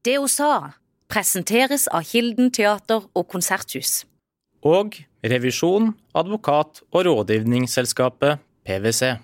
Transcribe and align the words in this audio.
Det 0.00 0.16
hun 0.16 0.30
sa, 0.32 0.52
presenteres 1.12 1.84
av 1.92 2.06
Kilden 2.08 2.48
teater 2.54 3.04
og 3.12 3.26
konserthus. 3.28 4.04
Og 4.64 4.96
revisjon, 5.20 5.90
advokat 6.16 6.80
og 6.88 7.04
rådgivningsselskapet 7.04 8.40
PwC. 8.64 9.18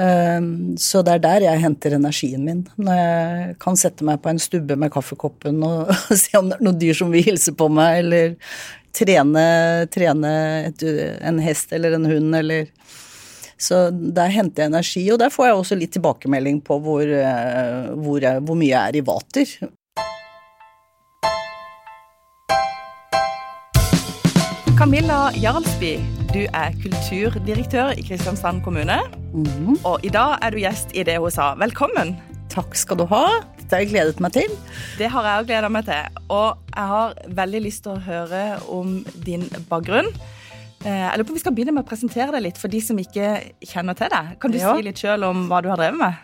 Ehm, 0.00 0.76
Så 0.76 1.02
det 1.02 1.14
er 1.14 1.24
der 1.24 1.46
jeg 1.48 1.60
henter 1.60 1.96
energien 1.96 2.44
min. 2.44 2.66
Når 2.76 3.00
jeg 3.00 3.56
kan 3.60 3.76
sette 3.76 4.04
meg 4.04 4.20
på 4.20 4.28
en 4.28 4.38
stubbe 4.38 4.76
med 4.76 4.92
kaffekoppen 4.92 5.62
og 5.64 5.92
se 6.22 6.36
om 6.38 6.50
det 6.50 6.58
er 6.58 6.64
noen 6.64 6.80
dyr 6.80 7.00
som 7.00 7.12
vil 7.12 7.24
hilse 7.24 7.56
på 7.56 7.68
meg, 7.72 8.04
eller 8.04 8.36
trene, 8.92 9.44
trene 9.88 10.34
et, 10.68 10.84
en 11.22 11.40
hest 11.40 11.72
eller 11.72 11.96
en 11.96 12.08
hund, 12.10 12.34
eller 12.36 12.68
Så 13.60 13.90
der 13.92 14.32
henter 14.32 14.64
jeg 14.64 14.72
energi, 14.72 15.02
og 15.12 15.18
der 15.20 15.28
får 15.32 15.50
jeg 15.50 15.58
også 15.58 15.76
litt 15.76 15.92
tilbakemelding 15.92 16.62
på 16.64 16.78
hvor, 16.80 17.04
eh, 17.04 17.90
hvor, 17.92 18.16
jeg, 18.24 18.40
hvor 18.48 18.56
mye 18.56 18.72
jeg 18.72 18.80
er 18.80 18.96
i 18.96 19.04
vater. 19.04 19.52
Camilla 24.80 25.28
Jarlsby, 25.36 25.98
du 26.32 26.40
er 26.46 26.72
kulturdirektør 26.80 27.92
i 28.00 28.06
Kristiansand 28.06 28.64
kommune. 28.64 28.96
Mhm. 29.34 29.76
Og 29.84 30.00
i 30.08 30.08
dag 30.08 30.38
er 30.40 30.56
du 30.56 30.62
gjest 30.62 30.96
i 30.96 31.04
Det 31.04 31.18
hun 31.20 31.30
sa. 31.30 31.52
Velkommen. 31.60 32.16
Takk 32.48 32.72
skal 32.74 32.96
du 32.96 33.04
ha. 33.12 33.26
Det 33.60 33.76
har 33.76 33.84
jeg 33.84 33.92
gledet 33.92 34.24
meg 34.24 34.32
til. 34.34 34.56
Det 34.98 35.12
har 35.12 35.28
jeg 35.28 35.42
òg 35.42 35.52
gleda 35.52 35.68
meg 35.68 35.84
til. 35.84 36.22
Og 36.32 36.56
jeg 36.72 36.86
har 36.96 37.12
veldig 37.28 37.60
lyst 37.68 37.84
til 37.84 37.92
å 37.92 38.04
høre 38.08 38.44
om 38.72 39.02
din 39.28 39.44
bakgrunn. 39.68 40.08
Eh, 40.80 40.88
Jeg 41.10 41.18
lurer 41.18 41.26
på 41.28 41.34
om 41.34 41.36
vi 41.36 41.42
skal 41.42 41.54
begynne 41.56 41.74
med 41.76 41.84
å 41.84 41.88
presentere 41.88 42.32
deg 42.32 42.46
litt 42.46 42.58
for 42.60 42.72
de 42.72 42.80
som 42.80 42.96
ikke 43.00 43.28
kjenner 43.68 43.96
til 43.98 44.08
deg. 44.12 44.38
Kan 44.40 44.50
du 44.50 44.58
Ja. 44.58 44.74
si 44.74 44.82
litt 44.82 44.96
sjøl 44.96 45.24
om 45.28 45.48
hva 45.48 45.60
du 45.62 45.68
har 45.68 45.76
drevet 45.76 45.98
med? 45.98 46.14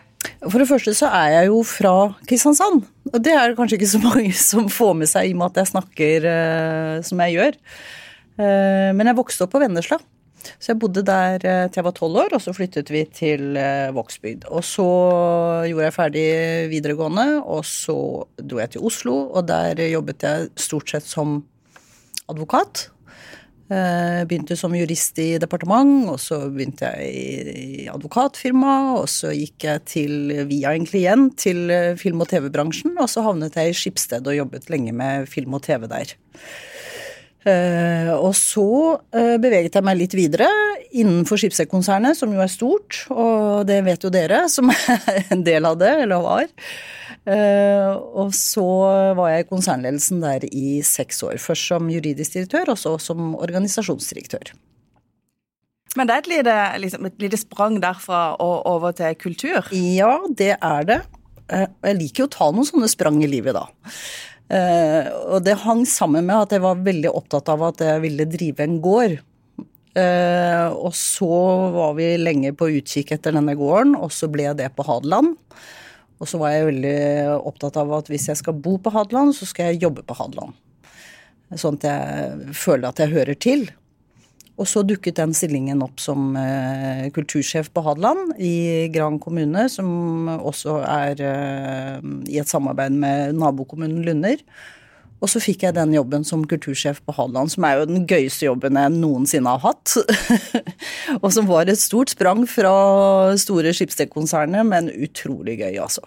For 0.50 0.58
det 0.58 0.68
første 0.68 0.94
så 0.96 1.12
er 1.12 1.28
jeg 1.30 1.46
jo 1.48 1.62
fra 1.62 2.14
Kristiansand. 2.26 2.84
Og 3.12 3.22
det 3.22 3.32
er 3.32 3.48
det 3.48 3.56
kanskje 3.56 3.78
ikke 3.78 3.94
så 3.94 4.02
mange 4.02 4.32
som 4.50 4.68
får 4.68 4.96
med 4.96 5.08
seg 5.08 5.28
i 5.28 5.32
og 5.32 5.38
med 5.38 5.46
at 5.52 5.60
jeg 5.60 5.72
snakker 5.74 6.26
uh, 6.26 7.02
som 7.02 7.18
jeg 7.20 7.36
gjør. 7.36 7.54
Uh, 8.38 8.92
men 8.96 9.06
jeg 9.06 9.16
vokste 9.16 9.44
opp 9.44 9.52
på 9.52 9.60
Vennesla. 9.60 9.98
Så 10.58 10.72
jeg 10.72 10.78
bodde 10.78 11.02
der 11.04 11.36
uh, 11.36 11.68
til 11.68 11.80
jeg 11.82 11.84
var 11.84 11.92
tolv 11.92 12.16
år, 12.16 12.32
og 12.32 12.40
så 12.40 12.54
flyttet 12.56 12.88
vi 12.90 13.04
til 13.04 13.54
Vågsbygd. 13.92 14.48
Og 14.50 14.64
så 14.64 14.88
gjorde 15.68 15.84
jeg 15.84 15.96
ferdig 16.00 16.26
videregående, 16.72 17.42
og 17.44 17.62
så 17.64 18.24
dro 18.40 18.58
jeg 18.58 18.70
til 18.70 18.80
Oslo, 18.88 19.30
og 19.36 19.46
der 19.46 19.84
jobbet 19.90 20.22
jeg 20.22 20.48
stort 20.56 20.88
sett 20.90 21.04
som 21.04 21.44
advokat. 22.28 22.88
Eh, 23.66 24.22
Begynte 24.30 24.54
som 24.54 24.74
jurist 24.78 25.18
i 25.18 25.40
departement, 25.42 26.06
og 26.12 26.20
så 26.22 26.38
begynte 26.52 26.86
jeg 26.86 27.08
i, 27.10 27.88
advokatfirma. 27.90 28.76
Og 29.00 29.08
så 29.10 29.32
gikk 29.34 29.66
jeg 29.66 29.84
til, 29.90 30.14
via 30.50 30.76
en 30.76 30.86
klient 30.86 31.34
til 31.42 31.66
eh, 31.74 31.98
film- 31.98 32.22
og 32.22 32.30
TV-bransjen, 32.30 32.94
og 32.94 33.10
så 33.10 33.26
havnet 33.26 33.58
jeg 33.58 33.72
i 33.72 33.76
Skipsted 33.76 34.26
og 34.26 34.38
jobbet 34.38 34.70
lenge 34.70 34.94
med 34.94 35.26
film 35.30 35.58
og 35.58 35.64
TV 35.66 35.88
der. 35.90 36.14
Eh, 37.46 38.12
og 38.14 38.32
så 38.38 38.68
beveget 39.12 39.76
jeg 39.78 39.86
meg 39.86 39.98
litt 39.98 40.14
videre 40.18 40.48
innenfor 40.94 41.38
Skipsted-konsernet, 41.38 42.18
som 42.18 42.30
jo 42.34 42.42
er 42.42 42.50
stort, 42.50 43.02
og 43.10 43.66
det 43.66 43.82
vet 43.86 44.06
jo 44.06 44.14
dere, 44.14 44.44
som 44.50 44.70
er 44.74 45.26
en 45.34 45.42
del 45.46 45.66
av 45.66 45.78
det, 45.82 45.92
eller 46.06 46.22
var. 46.22 46.46
Eh, 47.26 47.90
og 47.90 48.30
så 48.38 48.62
var 49.18 49.32
jeg 49.32 49.44
i 49.44 49.48
konsernledelsen 49.50 50.22
der 50.22 50.46
i 50.46 50.78
seks 50.86 51.24
år. 51.26 51.40
Først 51.42 51.72
som 51.72 51.90
juridisk 51.90 52.36
direktør, 52.36 52.70
og 52.74 52.78
så 52.78 52.94
som 53.02 53.34
organisasjonsdirektør. 53.34 54.52
Men 55.96 56.06
det 56.06 56.14
er 56.14 56.22
et 56.22 56.30
lite, 56.30 56.54
liksom, 56.84 57.08
et 57.08 57.24
lite 57.24 57.40
sprang 57.40 57.80
derfra 57.82 58.36
og 58.42 58.66
over 58.68 58.94
til 58.94 59.16
kultur. 59.18 59.66
Ja, 59.74 60.20
det 60.28 60.54
er 60.60 60.86
det. 60.86 61.00
Eh, 61.50 61.66
Jeg 61.88 61.98
liker 61.98 62.24
jo 62.24 62.28
å 62.28 62.34
ta 62.36 62.50
noen 62.52 62.68
sånne 62.68 62.90
sprang 62.92 63.18
i 63.24 63.30
livet, 63.30 63.56
da. 63.56 63.66
Eh, 64.46 65.08
og 65.26 65.42
det 65.42 65.56
hang 65.64 65.82
sammen 65.88 66.28
med 66.28 66.36
at 66.44 66.54
jeg 66.54 66.62
var 66.62 66.84
veldig 66.86 67.10
opptatt 67.10 67.48
av 67.50 67.64
at 67.72 67.82
jeg 67.82 68.04
ville 68.04 68.28
drive 68.30 68.62
en 68.62 68.78
gård. 68.82 69.18
Og 69.96 70.92
så 70.92 71.36
var 71.72 71.94
vi 71.96 72.10
lenge 72.20 72.50
på 72.52 72.68
utkikk 72.68 73.14
etter 73.14 73.32
denne 73.32 73.54
gården, 73.56 73.94
og 73.96 74.12
så 74.12 74.28
ble 74.28 74.50
det 74.52 74.68
på 74.76 74.84
Hadeland. 74.84 75.38
Og 76.16 76.28
så 76.30 76.40
var 76.40 76.54
jeg 76.54 76.68
veldig 76.70 76.98
opptatt 77.36 77.76
av 77.80 77.90
at 77.98 78.06
hvis 78.08 78.28
jeg 78.30 78.40
skal 78.40 78.56
bo 78.56 78.76
på 78.80 78.92
Hadeland, 78.94 79.34
så 79.36 79.48
skal 79.48 79.72
jeg 79.72 79.82
jobbe 79.84 80.04
på 80.06 80.16
Hadeland. 80.16 80.56
Sånn 81.54 81.76
at 81.78 81.84
jeg 81.86 82.54
føler 82.56 82.88
at 82.88 83.02
jeg 83.02 83.12
hører 83.12 83.36
til. 83.38 83.66
Og 84.56 84.64
så 84.64 84.80
dukket 84.88 85.18
den 85.18 85.34
stillingen 85.36 85.82
opp 85.84 86.00
som 86.00 86.30
uh, 86.32 87.04
kultursjef 87.12 87.68
på 87.76 87.82
Hadeland 87.84 88.38
i 88.40 88.88
Gran 88.92 89.18
kommune, 89.20 89.66
som 89.68 90.30
også 90.38 90.78
er 90.80 91.20
uh, 91.20 92.00
i 92.24 92.40
et 92.40 92.48
samarbeid 92.48 92.96
med 92.96 93.36
nabokommunen 93.36 94.00
Lunder. 94.06 94.40
Og 95.24 95.30
så 95.32 95.40
fikk 95.40 95.64
jeg 95.64 95.76
den 95.76 95.94
jobben 95.96 96.26
som 96.28 96.44
kultursjef 96.48 97.00
på 97.06 97.14
Hadeland, 97.16 97.52
som 97.54 97.64
er 97.64 97.80
jo 97.80 97.88
den 97.88 98.04
gøyeste 98.08 98.48
jobben 98.48 98.76
jeg 98.76 98.92
noensinne 98.98 99.56
har 99.56 99.64
hatt. 99.64 99.96
og 101.22 101.30
som 101.32 101.48
var 101.48 101.70
et 101.70 101.80
stort 101.80 102.12
sprang 102.12 102.44
fra 102.50 102.76
store 103.40 103.72
Skipsted-konsernet, 103.76 104.68
men 104.68 104.92
utrolig 104.92 105.58
gøy, 105.62 105.80
altså. 105.86 106.04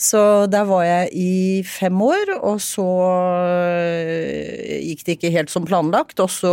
Så 0.00 0.46
der 0.48 0.64
var 0.64 0.84
jeg 0.86 1.08
i 1.12 1.32
fem 1.68 1.98
år, 2.00 2.30
og 2.38 2.60
så 2.64 2.86
øh, 3.84 4.78
gikk 4.80 5.02
det 5.04 5.16
ikke 5.18 5.32
helt 5.34 5.52
som 5.52 5.66
planlagt. 5.68 6.22
Og 6.24 6.30
så 6.32 6.52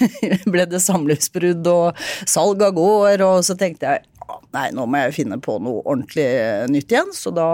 ble 0.52 0.68
det 0.70 0.84
samlivsbrudd 0.84 1.66
og 1.72 2.04
salg 2.28 2.62
av 2.62 2.76
gård, 2.76 3.24
og 3.26 3.40
så 3.46 3.58
tenkte 3.58 3.96
jeg 3.96 4.06
nei, 4.54 4.68
nå 4.74 4.86
må 4.88 5.02
jeg 5.02 5.16
finne 5.18 5.40
på 5.42 5.58
noe 5.62 5.82
ordentlig 5.82 6.28
nytt 6.70 6.94
igjen. 6.94 7.10
Så 7.16 7.34
da 7.34 7.48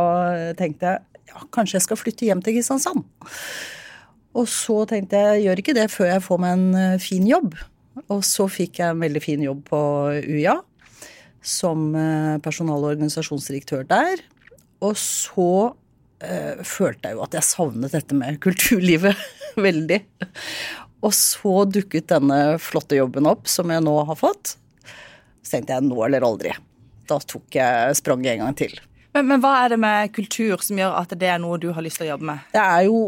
tenkte 0.59 0.93
jeg 0.93 1.12
kanskje 1.55 1.79
jeg 1.79 1.87
skal 1.87 2.01
flytte 2.01 2.29
hjem 2.29 2.43
til 2.45 2.57
Kristiansand. 2.57 3.05
Og 4.39 4.49
så 4.49 4.83
tenkte 4.89 5.21
jeg 5.21 5.47
gjør 5.47 5.61
ikke 5.63 5.77
det 5.77 5.89
før 5.93 6.09
jeg 6.15 6.25
får 6.25 6.41
meg 6.41 6.57
en 6.57 6.81
øh, 6.81 6.99
fin 7.03 7.27
jobb. 7.29 7.57
Og 8.09 8.23
så 8.25 8.47
fikk 8.49 8.81
jeg 8.81 8.95
en 8.95 9.03
veldig 9.03 9.21
fin 9.21 9.43
jobb 9.45 9.67
på 9.69 9.81
UiA 10.25 10.57
som 11.43 11.91
øh, 11.99 12.39
personal- 12.45 12.81
og 12.81 12.95
organisasjonsdirektør 12.95 13.85
der. 13.89 14.23
Og 14.83 14.97
så 14.99 15.75
eh, 16.25 16.63
følte 16.67 17.11
jeg 17.11 17.19
jo 17.19 17.25
at 17.27 17.37
jeg 17.37 17.49
savnet 17.51 17.95
dette 17.95 18.17
med 18.17 18.41
kulturlivet 18.43 19.19
veldig. 19.69 20.01
Og 21.03 21.15
så 21.19 21.55
dukket 21.67 22.11
denne 22.13 22.59
flotte 22.63 22.99
jobben 22.99 23.27
opp, 23.29 23.49
som 23.51 23.71
jeg 23.75 23.85
nå 23.85 23.95
har 24.09 24.19
fått. 24.19 24.57
Så 25.43 25.57
tenkte 25.57 25.77
jeg 25.77 25.89
nå 25.89 25.99
eller 26.07 26.25
aldri. 26.25 26.55
Da 27.11 27.19
tok 27.19 27.59
jeg 27.59 27.99
spranget 27.99 28.37
en 28.37 28.47
gang 28.47 28.59
til. 28.63 28.79
Men, 29.13 29.29
men 29.29 29.43
hva 29.43 29.57
er 29.65 29.75
det 29.75 29.81
med 29.83 30.13
kultur 30.17 30.63
som 30.65 30.79
gjør 30.81 30.95
at 31.03 31.13
det 31.21 31.29
er 31.29 31.41
noe 31.43 31.59
du 31.61 31.69
har 31.77 31.85
lyst 31.85 32.01
til 32.01 32.09
å 32.09 32.15
jobbe 32.15 32.31
med? 32.31 32.49
Det 32.55 32.63
er 32.63 32.87
jo 32.89 33.03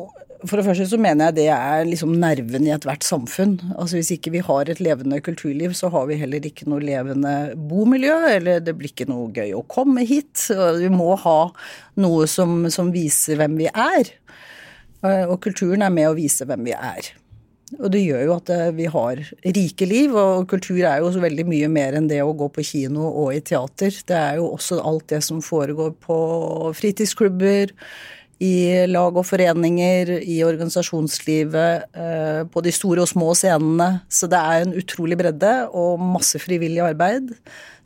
For 0.44 0.60
det 0.60 0.66
første 0.66 0.84
så 0.90 0.98
mener 1.00 1.30
jeg 1.30 1.36
det 1.38 1.46
er 1.54 1.86
liksom 1.88 2.10
nerven 2.20 2.66
i 2.68 2.72
ethvert 2.74 3.06
samfunn. 3.06 3.54
Altså 3.78 3.96
Hvis 3.96 4.10
ikke 4.18 4.34
vi 4.34 4.42
har 4.44 4.68
et 4.68 4.82
levende 4.84 5.16
kulturliv, 5.24 5.72
så 5.72 5.88
har 5.94 6.04
vi 6.10 6.18
heller 6.20 6.44
ikke 6.44 6.68
noe 6.68 6.84
levende 6.84 7.32
bomiljø, 7.56 8.18
eller 8.34 8.60
det 8.60 8.74
blir 8.76 8.92
ikke 8.92 9.08
noe 9.08 9.30
gøy 9.32 9.54
å 9.56 9.62
komme 9.72 10.04
hit. 10.04 10.50
Vi 10.52 10.90
må 10.92 11.14
ha 11.24 11.38
noe 12.04 12.28
som, 12.28 12.66
som 12.68 12.92
viser 12.92 13.40
hvem 13.40 13.56
vi 13.62 13.70
er. 13.72 14.12
Eh, 15.00 15.24
Og 15.24 15.38
kulturen 15.46 15.80
er 15.86 15.94
med 15.96 16.10
å 16.10 16.16
vise 16.18 16.44
hvem 16.44 16.68
vi 16.68 16.76
er. 16.76 17.08
Og 17.80 17.88
det 17.90 18.02
gjør 18.04 18.26
jo 18.26 18.34
at 18.36 18.50
eh, 18.52 18.72
vi 18.76 18.88
har 18.92 19.20
rike 19.56 19.86
liv, 19.88 20.14
og 20.14 20.48
kultur 20.50 20.82
er 20.84 21.00
jo 21.00 21.12
så 21.14 21.22
veldig 21.22 21.46
mye 21.48 21.70
mer 21.72 21.96
enn 21.96 22.10
det 22.10 22.20
å 22.22 22.34
gå 22.36 22.50
på 22.52 22.64
kino 22.66 23.06
og 23.08 23.32
i 23.34 23.40
teater. 23.44 23.94
Det 24.06 24.18
er 24.18 24.40
jo 24.40 24.50
også 24.52 24.82
alt 24.84 25.08
det 25.14 25.22
som 25.24 25.40
foregår 25.44 25.94
på 26.04 26.18
fritidsklubber, 26.76 27.72
i 28.42 28.84
lag 28.90 29.14
og 29.14 29.24
foreninger, 29.24 30.10
i 30.26 30.40
organisasjonslivet, 30.44 31.86
eh, 31.96 32.40
på 32.50 32.62
de 32.66 32.72
store 32.74 33.04
og 33.04 33.08
små 33.08 33.30
scenene. 33.38 34.02
Så 34.12 34.28
det 34.28 34.40
er 34.42 34.66
en 34.66 34.74
utrolig 34.76 35.16
bredde 35.16 35.52
og 35.72 36.02
masse 36.02 36.38
frivillig 36.42 36.82
arbeid, 36.84 37.32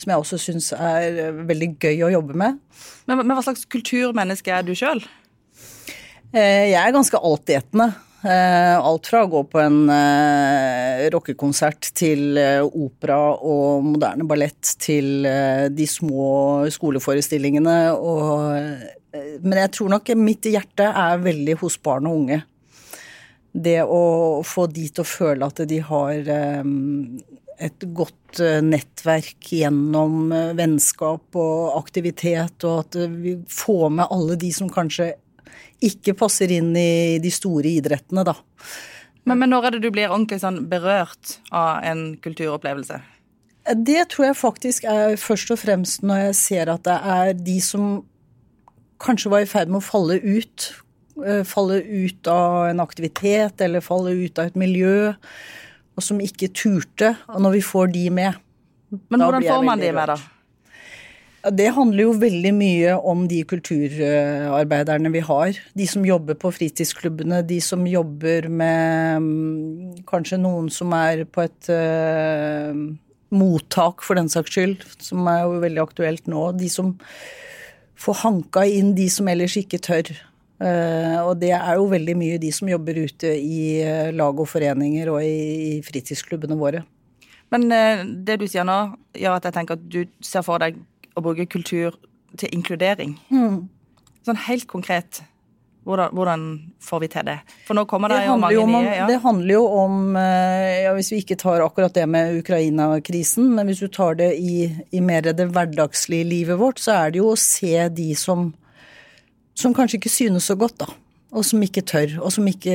som 0.01 0.11
jeg 0.11 0.25
også 0.25 0.41
syns 0.43 0.73
er 0.75 1.23
eh, 1.29 1.45
veldig 1.53 1.71
gøy 1.79 2.03
å 2.09 2.13
jobbe 2.17 2.35
med. 2.41 2.59
Men, 3.07 3.23
men 3.23 3.37
hva 3.37 3.47
slags 3.47 3.69
kulturmenneske 3.71 4.51
er 4.51 4.67
du 4.67 4.75
sjøl? 4.75 5.05
Jeg 6.35 6.77
er 6.77 6.93
ganske 6.93 7.17
altetende. 7.25 7.93
Eh, 8.27 8.77
Alt 8.83 9.07
fra 9.07 9.21
å 9.23 9.31
gå 9.31 9.45
på 9.47 9.61
en 9.63 9.85
eh, 9.95 11.05
rockekonsert 11.15 11.93
til 11.95 12.35
eh, 12.41 12.65
opera 12.67 13.19
og 13.37 13.85
moderne 13.87 14.27
ballett 14.27 14.73
til 14.83 15.29
de 15.71 15.87
små 15.87 16.67
skoleforestillingene. 16.75 17.77
Og, 17.95 19.15
men 19.45 19.61
jeg 19.63 19.75
tror 19.77 19.95
nok 19.95 20.11
mitt 20.19 20.51
hjerte 20.51 20.89
er 20.91 21.23
veldig 21.23 21.61
hos 21.63 21.79
barn 21.79 22.11
og 22.11 22.25
unge. 22.25 22.41
Det 23.55 23.81
å 23.87 24.43
få 24.47 24.67
de 24.71 24.89
til 24.91 25.05
å 25.05 25.09
føle 25.09 25.47
at 25.47 25.63
de 25.71 25.79
har 25.83 26.19
et 27.59 27.87
godt 27.97 28.43
nettverk 28.63 29.49
gjennom 29.57 30.29
vennskap 30.59 31.39
og 31.41 31.79
aktivitet, 31.79 32.67
og 32.69 32.85
at 32.85 32.99
vi 33.17 33.39
får 33.51 33.89
med 33.97 34.15
alle 34.15 34.37
de 34.39 34.53
som 34.55 34.69
kanskje 34.71 35.15
ikke 35.85 36.17
passer 36.19 36.51
inn 36.53 36.73
i 36.77 37.19
de 37.23 37.31
store 37.33 37.71
idrettene, 37.79 38.25
da. 38.27 38.35
Men, 39.29 39.43
men 39.43 39.53
når 39.53 39.69
er 39.69 39.77
det 39.77 39.85
du 39.85 39.93
blir 39.93 40.09
ordentlig 40.09 40.41
sånn 40.43 40.63
berørt 40.71 41.37
av 41.55 41.85
en 41.87 42.17
kulturopplevelse? 42.25 43.01
Det 43.77 44.07
tror 44.13 44.31
jeg 44.31 44.39
faktisk 44.41 44.87
er 44.89 45.19
først 45.21 45.53
og 45.53 45.61
fremst 45.61 46.05
når 46.07 46.29
jeg 46.29 46.37
ser 46.39 46.71
at 46.73 46.87
det 46.89 46.97
er 46.97 47.33
de 47.37 47.59
som 47.61 47.99
kanskje 49.03 49.33
var 49.33 49.45
i 49.45 49.51
ferd 49.51 49.71
med 49.71 49.83
å 49.83 49.85
falle 49.85 50.17
ut. 50.25 50.71
Eh, 51.19 51.43
falle 51.47 51.83
ut 51.83 52.31
av 52.33 52.71
en 52.71 52.81
aktivitet 52.83 53.61
eller 53.65 53.85
falle 53.85 54.15
ut 54.17 54.39
av 54.41 54.49
et 54.49 54.59
miljø, 54.59 55.13
og 55.99 56.05
som 56.05 56.23
ikke 56.23 56.51
turte. 56.55 57.13
Og 57.29 57.43
når 57.45 57.59
vi 57.59 57.63
får 57.69 57.93
de 57.95 58.09
med 58.11 58.45
Men 59.11 59.21
hvordan 59.21 59.45
får 59.45 59.65
man 59.67 59.83
de 59.83 59.93
med, 59.93 60.15
da? 60.15 60.38
Det 61.55 61.69
handler 61.73 62.03
jo 62.03 62.15
veldig 62.19 62.51
mye 62.57 62.95
om 63.11 63.25
de 63.31 63.41
kulturarbeiderne 63.49 65.11
vi 65.15 65.21
har. 65.25 65.59
De 65.79 65.87
som 65.89 66.05
jobber 66.07 66.37
på 66.41 66.51
fritidsklubbene, 66.55 67.41
de 67.47 67.61
som 67.65 67.87
jobber 67.89 68.49
med 68.51 69.23
mm, 69.25 70.01
kanskje 70.09 70.41
noen 70.41 70.69
som 70.73 70.93
er 70.97 71.25
på 71.31 71.45
et 71.47 71.71
uh, 71.73 72.75
mottak, 73.35 74.05
for 74.05 74.19
den 74.19 74.29
saks 74.33 74.57
skyld, 74.57 74.85
som 75.05 75.29
er 75.31 75.45
jo 75.45 75.63
veldig 75.65 75.85
aktuelt 75.85 76.29
nå. 76.29 76.51
De 76.59 76.69
som 76.73 76.97
får 77.99 78.21
hanka 78.25 78.67
inn 78.69 78.93
de 78.99 79.09
som 79.13 79.31
ellers 79.31 79.57
ikke 79.61 79.81
tør. 79.85 80.13
Uh, 80.59 81.23
og 81.23 81.39
det 81.41 81.55
er 81.55 81.79
jo 81.79 81.89
veldig 81.89 82.19
mye 82.19 82.43
de 82.43 82.53
som 82.53 82.69
jobber 82.69 82.99
ute 83.07 83.33
i 83.39 83.79
uh, 83.87 84.11
lag 84.11 84.37
og 84.37 84.51
foreninger 84.51 85.15
og 85.15 85.23
i, 85.25 85.79
i 85.79 85.83
fritidsklubbene 85.87 86.59
våre. 86.59 86.85
Men 87.49 87.71
det 88.29 88.43
du 88.43 88.45
sier 88.45 88.67
nå, 88.69 88.77
gjør 89.17 89.39
at 89.39 89.47
jeg 89.49 89.55
tenker 89.57 89.79
at 89.79 89.85
du 89.89 90.03
ser 90.21 90.43
for 90.45 90.61
deg 90.61 90.77
å 91.19 91.25
bruke 91.25 91.49
kultur 91.51 91.97
til 92.39 92.53
inkludering. 92.55 93.17
Mm. 93.33 93.67
Sånn 94.27 94.41
helt 94.45 94.67
konkret, 94.69 95.23
hvordan, 95.89 96.13
hvordan, 96.17 96.45
får 96.85 97.03
vi 97.05 97.09
til 97.13 97.27
det? 97.31 97.39
For 97.67 97.79
nå 97.79 97.87
kommer 97.89 98.13
det, 98.13 98.21
det 98.23 98.29
jo 98.29 98.37
mange 98.43 98.61
om, 98.63 98.75
nye. 98.77 98.95
Ja. 99.01 99.09
Det 99.09 99.19
handler 99.25 99.55
jo 99.55 99.65
om 99.81 100.17
eh, 100.21 100.85
ja, 100.85 100.93
Hvis 100.97 101.11
vi 101.15 101.23
ikke 101.23 101.39
tar 101.41 101.65
akkurat 101.65 101.97
det 101.97 102.05
med 102.11 102.37
Ukraina-krisen, 102.43 103.51
men 103.57 103.71
hvis 103.71 103.83
du 103.85 103.89
tar 103.93 104.19
det 104.21 104.35
i, 104.37 104.69
i 104.93 105.03
mer 105.05 105.31
det 105.31 105.49
hverdagslige 105.49 106.29
livet 106.29 106.61
vårt, 106.61 106.83
så 106.83 106.99
er 106.99 107.15
det 107.15 107.23
jo 107.23 107.33
å 107.33 107.41
se 107.41 107.89
de 107.95 108.13
som, 108.19 108.51
som 109.57 109.77
kanskje 109.77 110.03
ikke 110.03 110.17
synes 110.21 110.51
så 110.51 110.59
godt, 110.61 110.81
da 110.85 110.93
og 111.29 111.45
som 111.45 111.61
ikke 111.65 111.85
tør, 111.85 112.15
og 112.25 112.33
som 112.33 112.47
ikke 112.49 112.75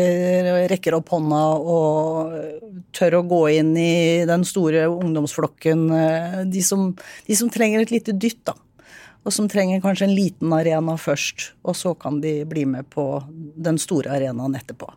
rekker 0.69 0.93
opp 0.97 1.09
hånda 1.13 1.41
og 1.57 2.35
tør 2.93 3.17
å 3.19 3.23
gå 3.25 3.41
inn 3.55 3.71
i 3.79 4.25
den 4.29 4.45
store 4.45 4.85
ungdomsflokken. 4.91 5.87
De 6.53 6.61
som, 6.65 6.91
de 7.25 7.37
som 7.39 7.49
trenger 7.53 7.81
et 7.81 7.95
lite 7.95 8.13
dytt, 8.13 8.43
da. 8.45 8.53
Og 9.23 9.31
som 9.33 9.47
trenger 9.49 9.81
kanskje 9.81 10.05
en 10.09 10.15
liten 10.15 10.53
arena 10.53 10.97
først, 10.99 11.53
og 11.63 11.77
så 11.79 11.95
kan 11.95 12.19
de 12.21 12.41
bli 12.45 12.65
med 12.69 12.89
på 12.93 13.07
den 13.33 13.79
store 13.81 14.11
arenaen 14.17 14.59
etterpå. 14.59 14.91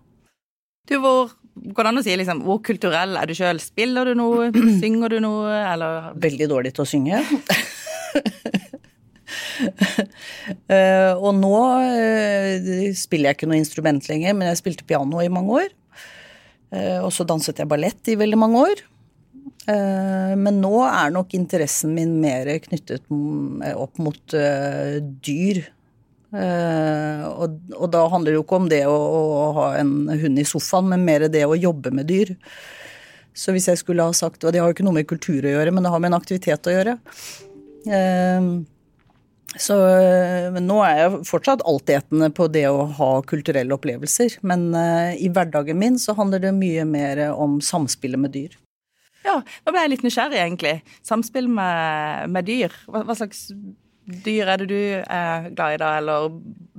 Du, 0.86 0.98
hvor, 1.02 1.32
Går 1.56 1.86
det 1.86 1.88
an 1.88 1.98
å 2.02 2.04
si 2.04 2.14
liksom, 2.20 2.42
hvor 2.44 2.58
kulturell 2.60 3.16
er 3.16 3.30
du 3.30 3.32
sjøl? 3.36 3.56
Spiller 3.62 4.10
du 4.10 4.18
noe? 4.18 4.50
Synger 4.82 5.14
du 5.14 5.20
noe, 5.24 5.54
eller 5.72 6.10
Veldig 6.20 6.50
dårlig 6.52 6.74
til 6.76 6.84
å 6.84 6.90
synge. 6.90 7.22
uh, 10.70 11.12
og 11.24 11.32
nå 11.38 11.54
uh, 11.56 12.90
spiller 12.96 13.30
jeg 13.30 13.38
ikke 13.38 13.48
noe 13.50 13.60
instrument 13.60 14.10
lenger, 14.10 14.36
men 14.36 14.50
jeg 14.50 14.60
spilte 14.62 14.86
piano 14.88 15.22
i 15.22 15.32
mange 15.32 15.62
år. 15.62 15.72
Uh, 16.74 17.00
og 17.06 17.10
så 17.14 17.26
danset 17.28 17.62
jeg 17.62 17.70
ballett 17.70 18.12
i 18.12 18.18
veldig 18.18 18.40
mange 18.42 18.68
år. 18.68 18.84
men 19.66 20.60
nå 20.62 20.76
er 20.86 21.10
nok 21.10 21.32
interessen 21.34 21.90
min 21.96 22.12
mer 22.22 22.46
knyttet 22.62 23.02
opp 23.74 23.98
mot 23.98 24.34
dyr. 25.26 25.58
Og, 26.30 27.56
da 27.90 28.04
handler 28.12 28.30
det 28.30 28.36
jo 28.36 28.44
ikke 28.44 28.60
om 28.60 28.68
det 28.70 28.84
å 28.86 29.50
ha 29.56 29.66
en 29.80 30.06
hund 30.22 30.38
i 30.38 30.46
sofaen, 30.46 30.92
men 30.92 31.02
mer 31.08 31.26
det 31.26 31.42
å 31.46 31.58
jobbe 31.58 31.90
med 31.98 32.06
dyr. 32.06 32.30
Så 33.36 33.56
hvis 33.56 33.66
jeg 33.70 33.80
skulle 33.82 34.06
ha 34.06 34.14
sagt 34.16 34.46
Og 34.46 34.54
det 34.54 34.62
har 34.62 34.70
jo 34.70 34.76
ikke 34.76 34.86
noe 34.86 34.96
med 34.96 35.08
kultur 35.10 35.44
å 35.44 35.56
gjøre, 35.56 35.74
men 35.74 35.84
det 35.84 35.92
har 35.92 36.02
med 36.02 36.12
en 36.12 36.20
aktivitet 36.20 36.70
å 36.70 36.76
gjøre. 36.76 36.96
Så, 39.58 39.76
eh, 39.88 40.50
men 40.52 40.68
nå 40.68 40.80
er 40.84 41.00
jeg 41.00 41.22
fortsatt 41.28 41.64
altetende 41.68 42.28
på 42.34 42.48
det 42.52 42.66
å 42.68 42.84
ha 42.98 43.10
kulturelle 43.26 43.76
opplevelser. 43.76 44.38
Men 44.46 44.68
uh, 44.76 45.14
i 45.16 45.30
hverdagen 45.32 45.78
min 45.80 45.98
så 46.00 46.16
handler 46.18 46.44
det 46.44 46.54
mye 46.56 46.84
mer 46.88 47.22
om 47.32 47.58
samspillet 47.64 48.20
med 48.20 48.34
dyr. 48.36 48.60
Ja, 49.26 49.40
nå 49.42 49.72
ble 49.72 49.82
jeg 49.82 49.94
litt 49.96 50.06
nysgjerrig, 50.06 50.38
egentlig. 50.38 50.76
Samspill 51.06 51.48
med, 51.50 52.30
med 52.30 52.46
dyr. 52.46 52.74
Hva, 52.86 53.02
hva, 53.08 53.16
slags 53.18 53.48
dyr 54.06 54.52
er 54.52 54.62
det 54.62 54.68
du 54.70 54.78
er 54.78 55.48
glad 55.56 55.74
i 55.74 55.80
da, 55.82 55.90
eller 55.98 56.36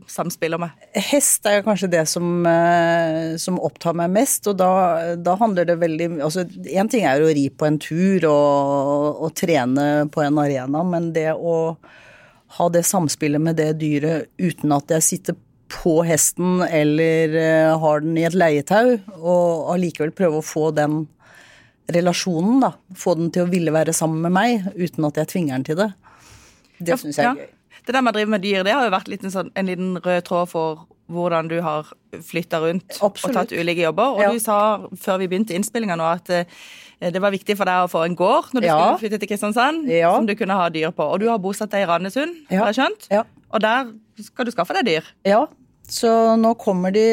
samspiller 0.07 0.61
med? 0.61 0.87
Hest 1.09 1.49
er 1.49 1.65
kanskje 1.65 1.89
det 1.91 2.05
som, 2.07 2.45
uh, 2.47 3.35
som 3.41 3.59
opptar 3.59 3.97
meg 3.99 4.13
mest, 4.15 4.47
og 4.47 4.61
da, 4.61 4.71
da 5.19 5.35
handler 5.41 5.67
det 5.67 5.79
veldig 5.81 6.11
Altså, 6.23 6.45
én 6.71 6.87
ting 6.91 7.03
er 7.09 7.23
å 7.25 7.31
ri 7.35 7.49
på 7.51 7.67
en 7.67 7.79
tur 7.83 8.29
og, 8.31 9.23
og 9.27 9.33
trene 9.35 10.07
på 10.13 10.23
en 10.23 10.43
arena, 10.45 10.85
men 10.87 11.11
det 11.15 11.33
å 11.35 11.57
ha 12.55 12.69
det 12.69 12.83
samspillet 12.87 13.41
med 13.43 13.59
det 13.59 13.73
dyret 13.81 14.31
uten 14.39 14.73
at 14.75 14.91
jeg 14.97 15.05
sitter 15.05 15.37
på 15.71 15.99
hesten 16.07 16.61
eller 16.63 17.35
uh, 17.35 17.75
har 17.81 18.01
den 18.05 18.17
i 18.19 18.23
et 18.27 18.37
leietau, 18.37 18.95
og 19.19 19.73
allikevel 19.73 20.13
prøve 20.15 20.39
å 20.39 20.45
få 20.45 20.69
den 20.75 21.05
relasjonen, 21.91 22.61
da. 22.63 22.73
Få 22.99 23.15
den 23.19 23.31
til 23.35 23.45
å 23.45 23.51
ville 23.51 23.71
være 23.75 23.95
sammen 23.95 24.23
med 24.23 24.35
meg 24.35 24.69
uten 24.75 25.07
at 25.07 25.19
jeg 25.21 25.31
tvinger 25.33 25.57
den 25.57 25.67
til 25.67 25.79
det. 25.79 25.91
Det 26.79 26.99
syns 26.99 27.19
jeg 27.19 27.25
er 27.25 27.29
ja. 27.29 27.47
gøy. 27.47 27.53
Det 27.87 27.95
der 27.95 28.03
med 28.03 28.11
å 28.11 28.17
drive 28.17 28.31
med 28.33 28.43
dyr, 28.43 28.63
det 28.67 28.73
har 28.75 28.87
jo 28.87 28.91
vært 28.91 29.11
en, 29.15 29.31
sånn, 29.31 29.51
en 29.55 29.69
liten 29.69 29.93
rød 30.03 30.25
tråd 30.27 30.49
for 30.51 30.87
hvordan 31.07 31.47
du 31.47 31.61
har 31.63 31.87
flytta 32.11 32.59
rundt 32.59 32.97
Absolutt. 32.99 33.29
og 33.29 33.37
tatt 33.37 33.53
ulike 33.55 33.85
jobber. 33.85 34.17
Og 34.17 34.25
ja. 34.25 34.31
du 34.33 34.43
sa 34.43 34.57
før 34.99 35.21
vi 35.21 35.29
begynte 35.31 35.55
innspillinga 35.55 35.95
nå 35.99 36.09
at 36.09 36.31
Eh, 36.31 36.45
det 36.99 37.21
var 37.21 37.33
viktig 37.33 37.53
for 37.59 37.69
deg 37.69 37.85
å 37.85 37.91
få 37.91 38.01
en 38.07 38.17
gård 38.17 38.49
når 38.55 38.63
du 38.63 38.67
ja. 38.69 38.77
skulle 38.77 39.01
flytte 39.03 39.21
til 39.21 39.29
Kristiansand, 39.29 39.85
ja. 39.91 40.09
som 40.15 40.25
du 40.25 40.33
kunne 40.37 40.57
ha 40.57 40.65
dyr 40.73 40.89
på. 40.95 41.05
Og 41.05 41.21
du 41.21 41.27
har 41.29 41.41
bosatt 41.41 41.73
deg 41.73 41.85
i 41.85 41.89
Randesund, 41.89 42.33
ja. 42.49 42.63
har 42.63 42.73
jeg 42.73 42.79
skjønt? 42.81 43.07
Ja. 43.13 43.23
Og 43.53 43.63
der 43.63 43.93
skal 44.25 44.47
du 44.47 44.53
skaffe 44.53 44.75
deg 44.79 44.89
dyr? 44.89 45.09
Ja. 45.27 45.45
Så 45.87 46.09
nå 46.35 46.49
kommer 46.59 46.91
de 46.91 47.03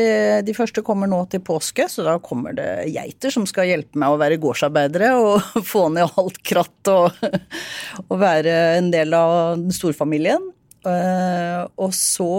De 0.43 0.55
første 0.57 0.83
kommer 0.83 1.07
nå 1.07 1.21
til 1.31 1.43
påske, 1.47 1.87
så 1.91 2.03
da 2.07 2.17
kommer 2.19 2.57
det 2.57 2.89
geiter 2.91 3.31
som 3.31 3.47
skal 3.47 3.69
hjelpe 3.71 4.01
meg 4.01 4.11
å 4.11 4.19
være 4.19 4.41
gårdsarbeidere 4.43 5.13
og 5.21 5.63
få 5.73 5.87
ned 5.95 6.17
alt 6.19 6.41
kratt 6.43 6.91
og, 6.91 7.23
og 8.09 8.17
være 8.19 8.57
en 8.81 8.91
del 8.95 9.15
av 9.15 9.63
storfamilien. 9.75 10.51
Eh, 10.85 11.61
og 11.81 11.95
så 11.97 12.33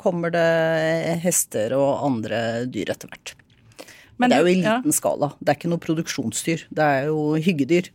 kommer 0.00 0.32
det 0.32 0.46
hester 1.24 1.74
og 1.76 2.06
andre 2.06 2.40
dyr 2.70 2.94
etter 2.94 3.10
hvert. 3.10 3.34
Men 4.16 4.32
det 4.32 4.38
er 4.38 4.46
jo 4.46 4.48
i 4.48 4.56
liten 4.60 4.88
ja. 4.88 4.96
skala. 4.96 5.32
Det 5.40 5.52
er 5.52 5.58
ikke 5.58 5.72
noe 5.72 5.82
produksjonsdyr. 5.82 6.64
Det 6.72 6.86
er 6.86 7.10
jo 7.10 7.36
hyggedyr. 7.42 7.90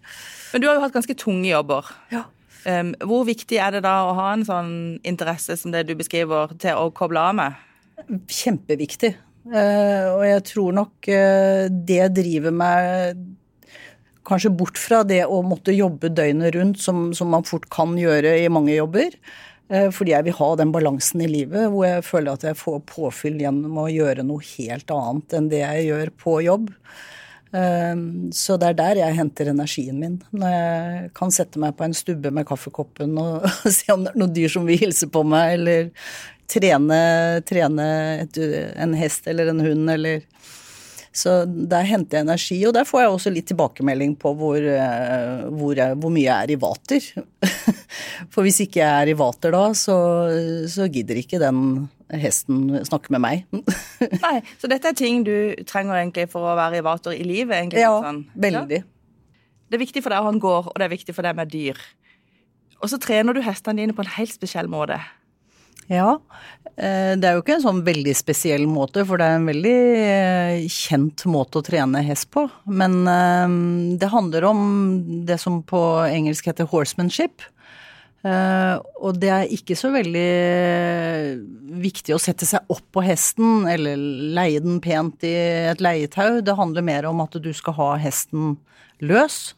Men 0.53 0.63
du 0.63 0.69
har 0.69 0.77
jo 0.77 0.85
hatt 0.85 0.95
ganske 0.95 1.18
tunge 1.18 1.50
jobber. 1.50 1.89
Ja. 2.13 2.27
Um, 2.62 2.94
hvor 3.09 3.25
viktig 3.25 3.57
er 3.57 3.73
det 3.73 3.81
da 3.88 3.95
å 4.06 4.13
ha 4.19 4.27
en 4.35 4.45
sånn 4.45 4.71
interesse 5.07 5.57
som 5.57 5.73
det 5.73 5.88
du 5.89 5.95
beskriver, 5.97 6.53
til 6.62 6.77
å 6.77 6.91
koble 6.94 7.23
av 7.31 7.38
med? 7.39 7.62
Kjempeviktig. 8.29 9.15
Uh, 9.50 10.13
og 10.13 10.25
jeg 10.27 10.43
tror 10.51 10.75
nok 10.77 11.10
uh, 11.10 11.65
det 11.72 12.03
driver 12.13 12.53
meg 12.53 13.24
kanskje 14.27 14.51
bort 14.53 14.77
fra 14.77 15.01
det 15.07 15.24
å 15.25 15.41
måtte 15.41 15.74
jobbe 15.74 16.12
døgnet 16.13 16.53
rundt, 16.55 16.81
som, 16.81 17.10
som 17.17 17.31
man 17.34 17.48
fort 17.48 17.65
kan 17.74 17.95
gjøre 17.98 18.36
i 18.43 18.51
mange 18.53 18.75
jobber. 18.75 19.17
Eh, 19.71 19.87
fordi 19.95 20.11
jeg 20.11 20.27
vil 20.27 20.35
ha 20.35 20.49
den 20.59 20.73
balansen 20.75 21.23
i 21.23 21.29
livet 21.31 21.69
hvor 21.71 21.87
jeg 21.87 22.03
føler 22.03 22.35
at 22.35 22.43
jeg 22.49 22.59
får 22.59 22.81
påfyll 22.91 23.39
gjennom 23.39 23.79
å 23.79 23.87
gjøre 23.91 24.25
noe 24.27 24.43
helt 24.57 24.91
annet 24.91 25.37
enn 25.37 25.47
det 25.51 25.61
jeg 25.63 25.87
gjør 25.87 26.11
på 26.19 26.35
jobb. 26.43 26.67
Eh, 27.55 28.03
så 28.35 28.57
det 28.59 28.71
er 28.71 28.79
der 28.81 29.01
jeg 29.05 29.17
henter 29.21 29.53
energien 29.53 30.01
min. 30.01 30.19
Når 30.35 30.57
jeg 30.57 31.13
kan 31.17 31.31
sette 31.31 31.61
meg 31.63 31.77
på 31.79 31.87
en 31.87 31.95
stubbe 31.95 32.33
med 32.35 32.47
kaffekoppen 32.49 33.15
og 33.21 33.47
se 33.77 33.93
om 33.95 34.03
det 34.03 34.13
er 34.13 34.21
noen 34.23 34.35
dyr 34.35 34.51
som 34.51 34.67
vil 34.67 34.83
hilse 34.83 35.07
på 35.11 35.23
meg, 35.27 35.55
eller 35.59 35.89
trene, 36.51 36.99
trene 37.47 37.87
en 38.75 38.97
hest 38.99 39.29
eller 39.31 39.53
en 39.53 39.63
hund, 39.63 39.87
eller 39.93 40.25
så 41.12 41.41
der 41.46 41.84
henter 41.89 42.20
jeg 42.20 42.25
energi, 42.25 42.58
og 42.68 42.74
der 42.77 42.86
får 42.88 43.01
jeg 43.01 43.12
også 43.12 43.32
litt 43.36 43.50
tilbakemelding 43.51 44.13
på 44.20 44.32
hvor, 44.39 44.56
eh, 44.58 45.41
hvor, 45.51 45.74
jeg, 45.75 45.98
hvor 46.00 46.13
mye 46.13 46.24
jeg 46.24 46.48
er 46.48 46.53
i 46.53 46.60
vater. 46.62 47.08
For 48.32 48.48
hvis 48.48 48.62
ikke 48.63 48.80
jeg 48.80 49.01
er 49.03 49.12
i 49.12 49.18
vater 49.20 49.51
da, 49.51 49.65
så, 49.75 49.98
så 50.72 50.88
gidder 50.88 51.20
ikke 51.20 51.41
den 51.41 51.89
hesten 52.15 52.80
snakke 52.88 53.12
med 53.12 53.24
meg. 53.24 53.44
Nei, 54.25 54.38
Så 54.60 54.72
dette 54.72 54.91
er 54.91 54.98
ting 54.98 55.25
du 55.27 55.34
trenger 55.68 56.00
egentlig 56.00 56.30
for 56.32 56.48
å 56.48 56.56
være 56.60 56.80
i 56.80 56.86
vater 56.86 57.15
i 57.15 57.27
livet? 57.27 57.58
egentlig? 57.60 57.84
Ja, 57.84 57.94
sånn. 58.03 58.24
veldig. 58.48 58.80
Ja. 58.80 58.88
Det 59.72 59.80
er 59.80 59.84
viktig 59.84 60.03
for 60.03 60.15
deg 60.15 60.24
å 60.24 60.27
ha 60.27 60.32
en 60.32 60.44
gård, 60.44 60.72
og 60.72 60.80
det 60.80 60.88
er 60.88 60.96
viktig 60.96 61.15
for 61.15 61.27
deg 61.27 61.36
med 61.39 61.51
dyr. 61.51 61.80
Og 62.82 62.89
så 62.91 63.00
trener 63.03 63.36
du 63.36 63.44
hestene 63.46 63.84
dine 63.84 63.96
på 63.96 64.03
en 64.03 64.15
helt 64.15 64.34
spesiell 64.34 64.72
måte. 64.72 64.98
Ja. 65.91 66.15
Eh, 66.79 67.13
det 67.19 67.27
er 67.27 67.36
jo 67.36 67.43
ikke 67.43 67.57
en 67.57 67.65
sånn 67.65 67.81
veldig 67.86 68.13
spesiell 68.15 68.63
måte, 68.69 69.03
for 69.07 69.19
det 69.19 69.27
er 69.27 69.39
en 69.39 69.50
veldig 69.50 69.77
eh, 70.01 70.67
kjent 70.71 71.25
måte 71.29 71.60
å 71.60 71.65
trene 71.67 72.03
hest 72.07 72.29
på. 72.33 72.45
Men 72.71 73.01
eh, 73.12 73.55
det 74.00 74.12
handler 74.13 74.48
om 74.50 74.62
det 75.27 75.38
som 75.41 75.60
på 75.67 75.81
engelsk 76.07 76.51
heter 76.51 76.69
horsemanship. 76.71 77.43
Og 78.21 79.15
det 79.17 79.29
er 79.33 79.50
ikke 79.50 79.74
så 79.74 79.89
veldig 79.89 80.27
viktig 81.81 82.13
å 82.13 82.19
sette 82.21 82.45
seg 82.45 82.69
opp 82.69 82.83
på 82.93 83.01
hesten 83.01 83.65
eller 83.65 83.98
leie 84.38 84.62
den 84.62 84.77
pent 84.77 85.25
i 85.25 85.31
et 85.71 85.81
leietau. 85.81 86.38
Det 86.45 86.53
handler 86.53 86.86
mer 86.86 87.07
om 87.10 87.24
at 87.25 87.39
du 87.41 87.50
skal 87.57 87.74
ha 87.79 87.88
hesten 88.03 88.60
løs, 89.01 89.55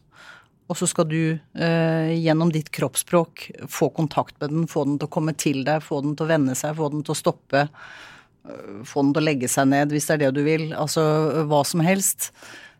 Og 0.64 0.78
så 0.80 0.88
skal 0.88 1.08
du 1.10 1.20
eh, 1.36 2.12
gjennom 2.16 2.50
ditt 2.52 2.70
kroppsspråk 2.72 3.46
få 3.68 3.90
kontakt 3.92 4.38
med 4.40 4.52
den, 4.54 4.66
få 4.70 4.86
den 4.88 4.96
til 4.98 5.10
å 5.10 5.12
komme 5.12 5.34
til 5.36 5.60
deg, 5.66 5.84
få 5.84 6.00
den 6.04 6.14
til 6.16 6.24
å 6.24 6.32
vende 6.32 6.56
seg, 6.56 6.76
få 6.78 6.88
den 6.94 7.04
til 7.04 7.12
å 7.12 7.18
stoppe. 7.18 7.66
Eh, 8.48 8.84
få 8.88 9.04
den 9.04 9.12
til 9.12 9.24
å 9.24 9.28
legge 9.28 9.50
seg 9.52 9.68
ned, 9.72 9.92
hvis 9.92 10.08
det 10.08 10.16
er 10.16 10.22
det 10.24 10.32
du 10.38 10.44
vil. 10.46 10.70
Altså 10.72 11.04
hva 11.50 11.60
som 11.68 11.84
helst. 11.84 12.30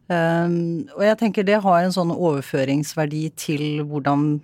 Um, 0.04 0.84
og 0.98 1.00
jeg 1.06 1.16
tenker 1.16 1.46
det 1.48 1.62
har 1.64 1.80
en 1.80 1.94
sånn 1.94 2.10
overføringsverdi 2.12 3.22
til 3.40 3.62
hvordan 3.88 4.34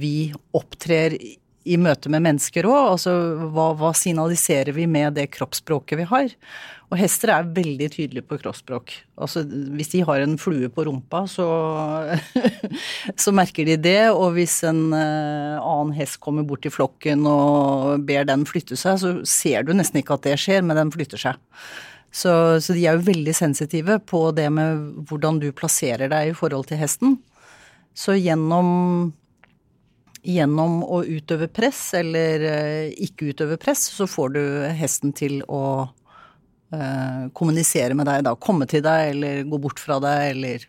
vi 0.00 0.32
opptrer 0.56 1.16
i 1.70 1.78
møte 1.80 2.10
med 2.12 2.24
mennesker 2.24 2.66
òg. 2.68 2.96
Altså 2.96 3.14
hva, 3.54 3.70
hva, 3.78 3.94
signaliserer 3.96 4.74
vi 4.76 4.86
med 4.90 5.16
det 5.18 5.30
kroppsspråket 5.36 6.00
vi 6.00 6.06
har? 6.10 6.34
Og 6.90 6.98
hester 6.98 7.30
er 7.30 7.50
veldig 7.54 7.86
tydelige 7.94 8.26
på 8.26 8.40
kroppsspråk. 8.40 8.94
Altså 9.22 9.44
hvis 9.46 9.92
de 9.92 10.02
har 10.06 10.24
en 10.24 10.34
flue 10.42 10.70
på 10.74 10.84
rumpa, 10.88 11.22
så, 11.30 11.46
så 13.22 13.34
merker 13.36 13.68
de 13.68 13.78
det. 13.78 14.00
Og 14.10 14.34
hvis 14.38 14.58
en 14.66 14.88
uh, 14.90 15.60
annen 15.62 15.94
hest 15.98 16.18
kommer 16.24 16.46
bort 16.46 16.64
til 16.66 16.74
flokken 16.74 17.22
og 17.30 18.02
ber 18.08 18.26
den 18.26 18.42
flytte 18.48 18.78
seg, 18.80 18.98
så 19.02 19.14
ser 19.28 19.66
du 19.66 19.72
nesten 19.76 20.02
ikke 20.02 20.18
at 20.18 20.26
det 20.26 20.36
skjer, 20.42 20.66
men 20.66 20.78
den 20.80 20.92
flytter 20.94 21.22
seg. 21.28 21.38
Så, 22.10 22.32
så 22.58 22.74
de 22.74 22.82
er 22.90 22.98
jo 22.98 23.06
veldig 23.06 23.36
sensitive 23.38 24.00
på 24.02 24.24
det 24.34 24.48
med 24.50 25.06
hvordan 25.06 25.38
du 25.38 25.52
plasserer 25.54 26.10
deg 26.10 26.32
i 26.32 26.34
forhold 26.34 26.66
til 26.66 26.80
hesten. 26.80 27.20
Så 27.94 28.16
gjennom 28.18 29.12
gjennom 30.26 30.80
å 30.84 31.02
utøve 31.06 31.48
press 31.52 31.94
eller 31.98 32.44
eh, 32.48 32.90
ikke 33.06 33.32
utøve 33.32 33.58
press, 33.60 33.86
så 33.94 34.08
får 34.10 34.34
du 34.36 34.42
hesten 34.76 35.14
til 35.16 35.40
å 35.48 35.62
eh, 36.74 37.28
kommunisere 37.36 37.96
med 37.96 38.08
deg 38.10 38.26
da. 38.28 38.36
Komme 38.36 38.68
til 38.70 38.84
deg 38.84 39.14
eller 39.14 39.42
gå 39.48 39.60
bort 39.62 39.82
fra 39.82 40.00
deg 40.02 40.34
eller 40.34 40.68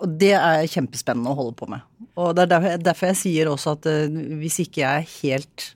Og 0.00 0.08
det 0.20 0.34
er 0.38 0.68
kjempespennende 0.70 1.32
å 1.32 1.38
holde 1.38 1.56
på 1.58 1.68
med. 1.68 1.84
Og 2.16 2.34
det 2.36 2.48
er 2.48 2.80
derfor, 2.80 3.12
jeg 3.12 3.20
sier 3.22 3.52
også 3.52 3.76
at 3.78 3.88
eh, 3.90 4.20
hvis 4.42 4.62
ikke 4.66 4.84
jeg 4.84 5.02
er 5.02 5.12
helt 5.20 5.70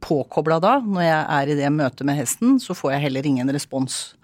påkobla 0.00 0.56
da, 0.62 0.78
når 0.82 1.04
jeg 1.04 1.24
er 1.36 1.50
i 1.52 1.56
det 1.58 1.72
møtet 1.74 2.06
med 2.08 2.16
hesten, 2.18 2.56
så 2.62 2.74
får 2.74 2.96
jeg 2.96 3.04
heller 3.06 3.28
ingen 3.28 3.52
respons. 3.52 4.16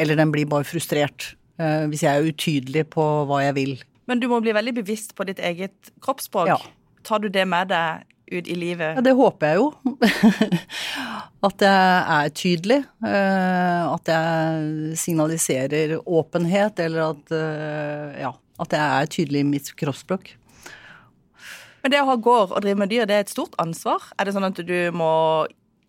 Eller 0.00 0.16
den 0.18 0.32
blir 0.32 0.48
bare 0.48 0.66
frustrert. 0.66 1.34
Eh, 1.58 1.84
hvis 1.90 2.04
jeg 2.06 2.14
er 2.14 2.28
utydelig 2.30 2.84
på 2.94 3.04
hva 3.26 3.42
jeg 3.42 3.56
vil. 3.56 3.72
Men 4.08 4.22
du 4.22 4.28
må 4.30 4.38
bli 4.42 4.54
veldig 4.54 4.76
bevisst 4.78 5.14
på 5.18 5.26
ditt 5.28 5.40
eget 5.42 5.90
kroppsspråk. 6.04 6.52
Ja. 6.52 6.58
Tar 7.06 7.22
du 7.22 7.28
det 7.32 7.44
med 7.48 7.70
deg 7.72 8.06
ut 8.28 8.48
i 8.48 8.56
livet? 8.58 8.98
Ja, 8.98 9.04
det 9.04 9.14
håper 9.16 9.52
jeg 9.52 9.60
jo. 9.60 9.68
at 11.48 11.64
jeg 11.64 12.18
er 12.18 12.34
tydelig. 12.36 12.80
Eh, 13.06 13.84
at 13.88 14.12
jeg 14.12 14.98
signaliserer 15.00 15.96
åpenhet, 16.02 16.82
eller 16.84 17.14
at, 17.14 17.32
eh, 17.34 18.20
ja, 18.24 18.34
at 18.58 18.76
jeg 18.76 18.84
er 19.02 19.10
tydelig 19.16 19.44
i 19.44 19.50
mitt 19.54 19.72
kroppsspråk. 19.78 20.34
Men 21.82 21.94
det 21.94 22.02
å 22.02 22.08
ha 22.10 22.16
gård 22.18 22.52
og 22.52 22.62
drive 22.64 22.80
med 22.80 22.90
dyr, 22.92 23.06
det 23.08 23.16
er 23.16 23.26
et 23.26 23.32
stort 23.32 23.54
ansvar. 23.62 24.02
Er 24.18 24.26
det 24.26 24.34
sånn 24.36 24.48
at 24.50 24.58
du 24.58 24.78
må 24.92 25.12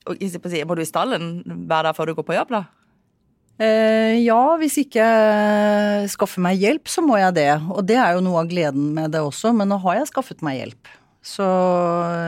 Må 0.10 0.76
du 0.76 0.82
i 0.82 0.88
stallen 0.88 1.44
hver 1.70 1.84
dag 1.86 1.94
før 1.94 2.10
du 2.10 2.16
går 2.18 2.26
på 2.26 2.34
jobb, 2.34 2.54
da? 2.56 2.64
Eh, 3.60 4.16
ja, 4.24 4.56
hvis 4.58 4.78
ikke 4.80 5.04
jeg 5.04 6.08
skaffer 6.14 6.42
meg 6.42 6.62
hjelp, 6.62 6.88
så 6.88 7.04
må 7.04 7.20
jeg 7.20 7.36
det. 7.36 7.52
Og 7.76 7.84
det 7.86 7.98
er 8.00 8.16
jo 8.16 8.24
noe 8.24 8.40
av 8.42 8.50
gleden 8.50 8.94
med 8.96 9.12
det 9.14 9.22
også, 9.22 9.52
men 9.54 9.70
nå 9.70 9.78
har 9.84 10.00
jeg 10.00 10.10
skaffet 10.14 10.42
meg 10.46 10.62
hjelp. 10.62 10.94
Så, 11.30 11.46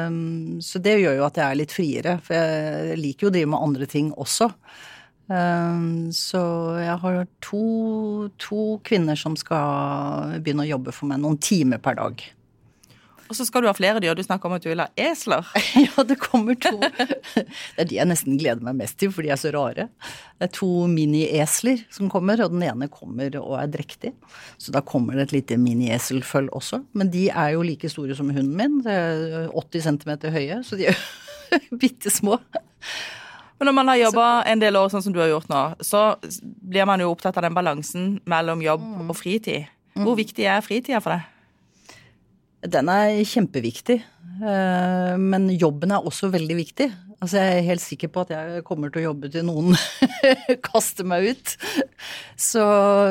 um, 0.08 0.60
så, 0.62 0.82
det 0.84 1.00
gjør 1.02 1.18
jo 1.18 1.28
at 1.28 1.40
jeg 1.40 1.48
er 1.48 1.58
litt 1.58 1.74
friere, 1.74 2.18
for 2.26 2.38
jeg 2.38 3.00
liker 3.00 3.28
jo 3.28 3.32
å 3.32 3.36
drive 3.36 3.52
med 3.54 3.66
andre 3.70 3.88
ting 3.90 4.12
også. 4.14 4.52
Um, 5.32 6.12
så 6.14 6.42
jeg 6.82 6.98
har 7.02 7.22
to, 7.44 7.64
to 8.42 8.66
kvinner 8.86 9.18
som 9.18 9.38
skal 9.40 10.38
begynne 10.44 10.68
å 10.68 10.72
jobbe 10.74 10.94
for 10.96 11.10
meg 11.10 11.22
noen 11.24 11.40
timer 11.42 11.82
per 11.82 11.98
dag. 12.02 12.24
Og 13.32 13.36
så 13.38 13.46
skal 13.48 13.64
du 13.64 13.70
ha 13.70 13.72
flere 13.72 14.02
dyr. 14.04 14.12
Du 14.12 14.26
snakker 14.26 14.50
om 14.50 14.58
at 14.58 14.64
du 14.66 14.68
vil 14.68 14.82
ha 14.84 14.90
esler. 15.00 15.48
ja, 15.86 16.04
det 16.04 16.18
kommer 16.20 16.58
to. 16.60 16.74
Det 16.84 17.80
er 17.80 17.88
de 17.88 17.96
jeg 17.96 18.10
nesten 18.10 18.36
gleder 18.42 18.60
meg 18.66 18.76
mest 18.82 18.98
til, 19.00 19.14
for 19.16 19.24
de 19.24 19.32
er 19.32 19.40
så 19.40 19.54
rare. 19.56 19.88
Det 20.36 20.50
er 20.50 20.52
to 20.58 20.68
mini-esler 20.92 21.86
som 21.96 22.12
kommer, 22.12 22.44
og 22.44 22.52
den 22.52 22.66
ene 22.68 22.90
kommer 22.92 23.38
og 23.40 23.56
er 23.62 23.72
drektig. 23.72 24.12
Så 24.60 24.76
da 24.76 24.84
kommer 24.84 25.16
det 25.16 25.30
et 25.30 25.38
lite 25.38 25.60
mini-eselføll 25.62 26.52
også. 26.60 26.82
Men 26.92 27.14
de 27.14 27.30
er 27.32 27.56
jo 27.56 27.64
like 27.64 27.88
store 27.94 28.20
som 28.20 28.34
hunden 28.36 28.52
min. 28.60 28.82
Det 28.84 29.00
er 29.00 29.48
80 29.56 29.88
cm 29.88 30.14
høye, 30.36 30.60
så 30.68 30.80
de 30.82 30.92
er 30.92 31.02
bitte 31.82 32.12
små. 32.12 32.36
Men 33.62 33.70
når 33.70 33.78
man 33.78 33.94
har 33.94 34.04
jobba 34.10 34.30
en 34.50 34.60
del 34.60 34.76
år 34.76 34.92
sånn 34.92 35.08
som 35.08 35.16
du 35.16 35.22
har 35.24 35.32
gjort 35.32 35.52
nå, 35.52 35.66
så 35.88 36.18
blir 36.44 36.88
man 36.90 37.00
jo 37.00 37.14
opptatt 37.14 37.40
av 37.40 37.48
den 37.48 37.56
balansen 37.56 38.16
mellom 38.28 38.60
jobb 38.66 38.84
mm. 38.84 39.04
og 39.08 39.16
fritid. 39.16 39.72
Hvor 39.96 40.18
mm. 40.18 40.20
viktig 40.20 40.52
er 40.52 40.64
fritida 40.66 41.00
for 41.00 41.16
deg? 41.16 41.30
Den 42.62 42.90
er 42.94 43.22
kjempeviktig. 43.26 44.02
Eh, 44.42 45.16
men 45.18 45.50
jobben 45.54 45.94
er 45.94 46.06
også 46.06 46.30
veldig 46.34 46.58
viktig. 46.58 46.90
Altså 47.22 47.38
jeg 47.38 47.58
er 47.60 47.68
helt 47.68 47.84
sikker 47.84 48.10
på 48.10 48.24
at 48.24 48.32
jeg 48.34 48.64
kommer 48.66 48.90
til 48.90 49.04
å 49.04 49.12
jobbe 49.12 49.30
til 49.30 49.46
noen 49.46 49.76
kaster 50.68 51.06
meg 51.06 51.28
ut. 51.30 51.54
Så, 52.34 52.64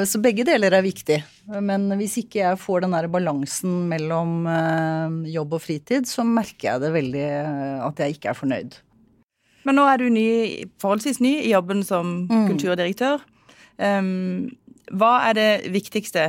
så, 0.03 0.21
begge 0.23 0.47
deler 0.49 0.75
er 0.75 0.87
viktig. 0.87 1.21
Men 1.63 1.87
hvis 2.01 2.19
ikke 2.25 2.43
jeg 2.43 2.61
får 2.63 2.85
den 2.85 2.97
der 2.97 3.11
balansen 3.13 3.85
mellom 3.91 4.49
eh, 4.51 5.19
jobb 5.37 5.59
og 5.59 5.65
fritid, 5.67 6.11
så 6.11 6.27
merker 6.27 6.73
jeg 6.73 6.85
det 6.85 6.95
veldig 6.97 7.27
eh, 7.27 7.77
at 7.87 8.03
jeg 8.03 8.19
ikke 8.19 8.33
er 8.33 8.41
fornøyd. 8.41 8.81
Men 9.69 9.77
nå 9.77 9.85
er 9.87 10.01
du 10.01 10.09
ny, 10.11 10.29
forholdsvis 10.83 11.21
ny 11.23 11.37
i 11.45 11.53
jobben 11.53 11.85
som 11.87 12.25
mm. 12.31 12.47
kulturdirektør. 12.49 13.23
Um, 13.81 14.51
hva 14.91 15.13
er 15.29 15.37
det 15.37 15.51
viktigste 15.73 16.25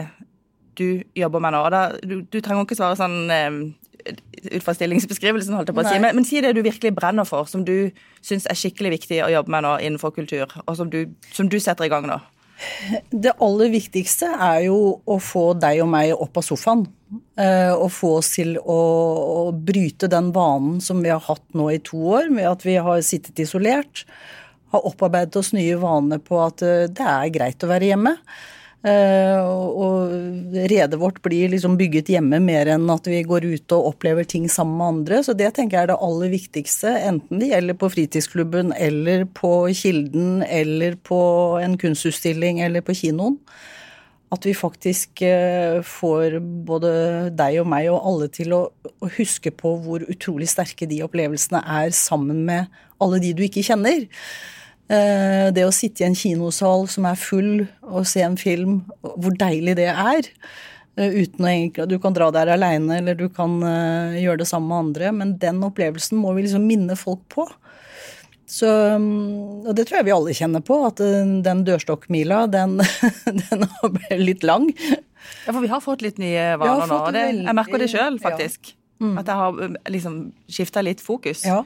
du 0.79 1.03
jobber 1.17 1.43
med 1.43 1.55
nå. 1.55 1.61
Da, 1.73 1.83
du, 2.03 2.21
du, 2.23 2.39
trenger 2.39 2.65
ikke 2.65 2.79
svare 2.79 2.99
sånn 2.99 3.31
um, 3.31 3.61
ut 4.01 4.65
fra 4.65 4.75
stillingsbeskrivelsen, 4.75 5.55
holdt 5.57 5.71
jeg 5.71 5.77
på 5.77 5.83
å 5.83 5.89
si, 5.89 6.01
men, 6.01 6.17
men, 6.17 6.27
si 6.27 6.41
det 6.43 6.53
du 6.57 6.63
virkelig 6.65 6.93
brenner 6.97 7.27
for, 7.27 7.49
som 7.49 7.65
du 7.67 7.91
syns 8.25 8.47
er 8.49 8.57
skikkelig 8.57 8.95
viktig 8.97 9.21
å 9.25 9.31
jobbe 9.33 9.53
med 9.53 9.65
nå 9.67 9.77
innenfor 9.85 10.15
kultur, 10.15 10.49
og 10.65 10.77
som 10.79 10.89
du, 10.91 11.03
som 11.35 11.49
du 11.51 11.59
setter 11.61 11.87
i 11.87 11.91
gang 11.93 12.07
nå. 12.09 12.21
Det 13.09 13.33
aller 13.41 13.71
viktigste 13.73 14.29
er 14.37 14.67
jo 14.67 14.77
å 15.09 15.17
få 15.21 15.51
deg 15.57 15.81
og 15.81 15.89
meg 15.89 16.13
opp 16.13 16.37
av 16.37 16.45
sofaen. 16.45 16.83
Eh, 17.41 17.73
og 17.73 17.89
få 17.91 18.13
oss 18.19 18.29
til 18.37 18.53
å, 18.59 18.77
å, 18.77 19.41
bryte 19.51 20.07
den 20.11 20.29
vanen 20.35 20.79
som 20.83 21.01
vi 21.03 21.11
har 21.11 21.23
hatt 21.25 21.43
nå 21.57 21.67
i 21.73 21.81
to 21.83 21.99
år, 22.19 22.29
med 22.31 22.47
at 22.47 22.63
vi 22.67 22.77
har 22.79 23.01
sittet 23.05 23.41
isolert. 23.43 24.05
Har 24.71 24.87
opparbeidet 24.87 25.41
oss 25.41 25.51
nye 25.57 25.75
vaner 25.81 26.21
på 26.23 26.39
at 26.43 26.63
eh, 26.63 26.87
det 26.87 27.07
er 27.07 27.33
greit 27.33 27.65
å 27.65 27.71
være 27.71 27.91
hjemme. 27.91 28.15
Eh, 28.81 29.37
og 29.41 29.80
redet 30.70 31.00
vårt 31.00 31.22
blir 31.25 31.50
liksom 31.50 31.77
bygget 31.80 32.12
hjemme 32.13 32.39
mer 32.44 32.70
enn 32.74 32.89
at 32.94 33.08
vi 33.10 33.22
går 33.27 33.46
ut 33.48 33.75
og 33.75 33.91
opplever 33.94 34.27
ting 34.27 34.48
sammen 34.51 34.77
med 34.77 34.88
andre. 34.94 35.22
Så 35.25 35.36
det 35.38 35.50
tenker 35.56 35.77
jeg 35.77 35.88
er 35.88 35.91
det 35.94 36.00
aller 36.08 36.32
viktigste, 36.34 36.94
enten 37.10 37.41
det 37.41 37.51
gjelder 37.51 37.77
på 37.82 37.91
fritidsklubben 37.96 38.74
eller 38.77 39.25
på 39.25 39.53
Kilden 39.77 40.41
eller 40.48 40.98
på 41.01 41.22
en 41.62 41.77
kunstutstilling 41.82 42.62
eller 42.65 42.86
på 42.86 42.96
kinoen. 42.98 43.39
At 44.32 44.46
vi 44.48 44.53
faktisk 44.56 45.22
eh, 45.27 45.82
får 45.84 46.38
både 46.68 46.91
deg 47.36 47.58
og 47.60 47.68
meg 47.68 47.89
og 47.91 48.06
alle 48.08 48.30
til 48.32 48.56
å, 48.56 48.62
huske 49.18 49.51
på 49.51 49.74
hvor 49.84 50.06
utrolig 50.08 50.48
sterke 50.48 50.88
de 50.88 51.01
opplevelsene 51.03 51.60
er 51.82 51.91
sammen 51.96 52.46
med 52.48 52.70
alle 53.01 53.20
de 53.20 53.34
du 53.36 53.41
ikke 53.44 53.65
kjenner. 53.65 54.06
Eh, 54.91 55.48
det 55.55 55.63
å 55.63 55.71
sitte 55.71 56.03
i 56.03 56.10
en 56.10 56.17
kinosal 56.17 56.83
som 56.91 57.07
er 57.07 57.19
full 57.19 57.63
og 57.88 58.03
se 58.10 58.25
en 58.25 58.36
film, 58.39 58.81
hvor 59.01 59.36
deilig 59.39 59.77
det 59.79 59.88
er. 59.91 60.27
Eh, 61.00 61.21
uten 61.21 61.45
å 61.45 61.51
egentlig, 61.51 61.88
Du 61.88 61.98
kan 62.03 62.15
dra 62.17 62.27
der 62.36 62.51
aleine, 62.51 62.98
eller 63.00 63.15
du 63.15 63.29
kan 63.29 63.62
uh, 63.63 64.17
gjøre 64.19 64.43
det 64.43 64.50
sammen 64.50 64.67
med 64.67 64.83
andre, 64.86 65.12
men 65.15 65.38
den 65.39 65.63
opplevelsen 65.63 66.19
må 66.19 66.33
vi 66.36 66.43
liksom 66.43 66.67
minne 66.67 66.98
folk 67.00 67.24
på. 67.31 67.48
Så, 68.51 68.67
mm, 69.00 69.63
og 69.63 69.71
det 69.77 69.88
tror 69.88 70.01
jeg 70.01 70.10
vi 70.10 70.15
alle 70.17 70.36
kjenner 70.36 70.63
på, 70.67 70.81
at 70.83 71.00
den 71.00 71.63
dørstokkmila, 71.63 72.43
den, 72.51 72.81
den 73.45 73.67
ble 73.95 74.19
litt 74.19 74.43
lang. 74.43 74.67
Ja, 75.45 75.53
for 75.53 75.62
vi 75.63 75.71
har 75.71 75.79
fått 75.79 76.03
litt 76.03 76.19
nye 76.19 76.57
vaner 76.60 76.89
nå, 76.91 77.00
det, 77.15 77.27
jeg 77.45 77.55
merker 77.55 77.79
det 77.79 77.91
sjøl, 77.93 78.19
faktisk. 78.19 78.74
Ja. 78.74 78.77
Mm. 79.01 79.13
At 79.17 79.29
jeg 79.31 79.39
har 79.39 79.77
liksom 79.89 80.17
skifta 80.51 80.83
litt 80.83 81.00
fokus. 81.01 81.45
Ja. 81.48 81.63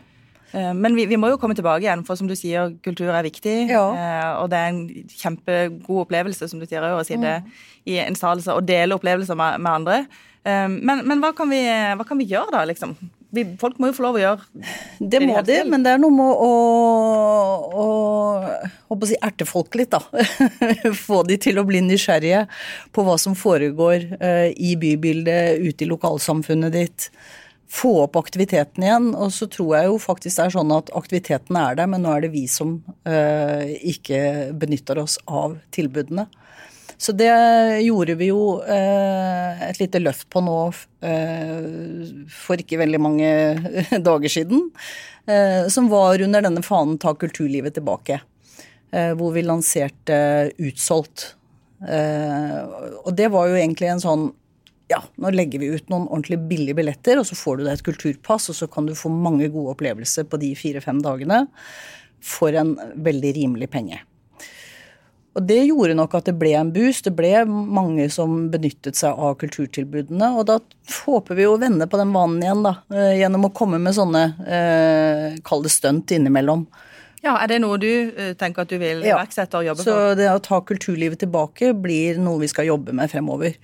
Eh, 0.56 0.74
men 0.74 0.96
vi, 0.96 1.06
vi, 1.10 1.18
må 1.20 1.32
jo 1.32 1.40
komme 1.42 1.56
tilbake 1.58 1.84
igjen, 1.84 2.06
for 2.08 2.20
som 2.20 2.30
du 2.30 2.36
sier, 2.38 2.76
kultur 2.86 3.12
er 3.12 3.28
viktig. 3.28 3.58
Ja. 3.72 3.84
Eh, 3.92 4.30
og 4.42 4.52
det 4.54 4.62
er 4.62 4.72
en 4.72 5.10
kjempegod 5.12 6.06
opplevelse, 6.06 6.48
som 6.52 6.62
du 6.62 6.68
sier, 6.70 6.86
å 6.96 7.04
sitte 7.08 7.40
mm. 7.44 7.52
i 7.92 8.00
en 8.06 8.18
sal 8.20 8.44
og 8.54 8.64
dele 8.68 8.96
opplevelser 8.96 9.38
med, 9.40 9.60
med 9.60 9.74
andre. 9.74 10.00
Eh, 10.48 10.70
men, 10.72 11.04
men 11.04 11.22
hva, 11.24 11.34
kan 11.36 11.52
vi, 11.52 11.62
hva, 11.68 12.08
kan 12.08 12.22
vi, 12.22 12.30
gjøre 12.32 12.56
da, 12.56 12.64
liksom? 12.72 12.96
Vi, 13.36 13.44
folk 13.60 13.82
må 13.82 13.90
jo 13.90 13.96
få 13.98 14.04
lov 14.06 14.16
å 14.16 14.20
gjøre 14.22 14.68
Det 15.12 15.20
må 15.20 15.42
de, 15.44 15.58
men 15.68 15.82
det 15.84 15.92
er 15.92 15.98
noe 16.00 16.14
med 16.14 16.38
å, 16.46 16.52
å, 17.76 17.88
å, 18.88 18.96
å 18.96 19.00
si, 19.10 19.18
erte 19.20 19.44
folk 19.50 19.76
litt, 19.76 19.92
da. 19.92 20.00
Få 21.08 21.20
de 21.28 21.36
til 21.44 21.60
å 21.60 21.66
bli 21.68 21.82
nysgjerrige 21.84 22.46
på 22.96 23.04
hva 23.04 23.18
som 23.20 23.36
foregår 23.36 24.08
i 24.56 24.78
bybildet, 24.80 25.60
ute 25.66 25.84
i 25.84 25.90
lokalsamfunnet 25.90 26.78
ditt 26.78 27.10
få 27.72 27.92
opp 28.04 28.16
aktiviteten 28.20 28.86
igjen. 28.86 29.12
Og 29.16 29.34
så 29.34 29.48
tror 29.52 29.76
jeg 29.78 29.90
jo 29.90 30.00
faktisk 30.02 30.38
det 30.38 30.48
er 30.48 30.56
sånn 30.56 30.74
at 30.76 30.92
aktiviteten 30.98 31.60
er 31.60 31.78
der, 31.80 31.90
men 31.92 32.06
nå 32.06 32.14
er 32.14 32.26
det 32.26 32.34
vi 32.36 32.46
som 32.52 32.78
eh, 33.08 33.76
ikke 33.94 34.52
benytter 34.58 35.02
oss 35.04 35.18
av 35.26 35.58
tilbudene. 35.76 36.28
Så 36.98 37.12
det 37.12 37.32
gjorde 37.84 38.16
vi 38.16 38.30
jo 38.30 38.62
eh, 38.62 39.66
et 39.68 39.80
lite 39.82 40.00
løft 40.00 40.30
på 40.32 40.40
nå 40.46 40.60
eh, 41.04 41.66
for 42.32 42.62
ikke 42.62 42.80
veldig 42.80 43.02
mange 43.04 43.32
dager 44.10 44.32
siden. 44.32 44.70
Eh, 45.28 45.68
som 45.74 45.90
var 45.92 46.22
under 46.22 46.46
denne 46.46 46.62
fanen 46.64 47.00
Ta 47.02 47.16
kulturlivet 47.18 47.76
tilbake. 47.76 48.22
Eh, 48.96 49.12
hvor 49.20 49.36
vi 49.36 49.44
lanserte 49.44 50.52
Utsolgt. 50.56 51.34
Eh, 51.84 52.60
og 53.04 53.12
det 53.18 53.28
var 53.34 53.50
jo 53.50 53.60
egentlig 53.60 53.92
en 53.92 54.04
sånn 54.04 54.30
ja, 54.92 55.02
nå 55.22 55.32
legger 55.34 55.62
vi 55.62 55.72
ut 55.74 55.88
noen 55.90 56.08
ordentlig 56.08 56.40
billige 56.50 56.78
billetter, 56.78 57.20
og 57.20 57.26
så 57.28 57.38
får 57.38 57.58
du 57.58 57.64
deg 57.66 57.78
et 57.78 57.86
kulturpass, 57.86 58.50
og 58.54 58.58
så 58.58 58.68
kan 58.72 58.86
du 58.86 58.94
få 58.98 59.10
mange 59.14 59.50
gode 59.54 59.74
opplevelser 59.74 60.28
på 60.30 60.40
de 60.42 60.52
fire-fem 60.58 61.00
dagene 61.06 61.46
for 62.26 62.54
en 62.58 62.76
veldig 63.06 63.32
rimelig 63.38 63.70
penge. 63.74 64.02
Og 65.36 65.44
det 65.44 65.66
gjorde 65.68 65.98
nok 66.00 66.14
at 66.16 66.30
det 66.30 66.38
ble 66.40 66.54
en 66.56 66.70
boost. 66.72 67.10
Det 67.10 67.12
ble 67.16 67.44
mange 67.46 68.06
som 68.14 68.46
benyttet 68.54 68.96
seg 68.96 69.18
av 69.20 69.34
kulturtilbudene. 69.42 70.30
Og 70.40 70.46
da 70.48 70.62
håper 71.04 71.36
vi 71.36 71.48
å 71.50 71.58
vende 71.60 71.90
på 71.92 72.00
den 72.00 72.14
vanen 72.16 72.40
igjen, 72.46 72.62
da. 72.64 72.78
Eh, 72.96 73.18
gjennom 73.20 73.50
å 73.50 73.54
komme 73.56 73.82
med 73.84 73.98
sånne, 73.98 74.22
eh, 74.48 75.36
kall 75.44 75.66
det 75.66 75.74
stunt 75.76 76.14
innimellom. 76.16 76.64
Ja, 77.26 77.36
Er 77.42 77.48
det 77.48 77.60
noe 77.60 77.78
du 77.78 78.14
eh, 78.16 78.34
tenker 78.38 78.64
at 78.64 78.70
du 78.70 78.78
vil 78.78 79.04
iverksette 79.04 79.60
og 79.60 79.66
jobbe 79.66 79.84
for? 79.84 79.92
Så 79.92 80.16
det 80.16 80.30
å 80.32 80.40
ta 80.40 80.62
kulturlivet 80.62 81.20
tilbake 81.20 81.74
blir 81.74 82.18
noe 82.18 82.40
vi 82.40 82.48
skal 82.48 82.70
jobbe 82.70 82.94
med 82.94 83.12
fremover. 83.12 83.58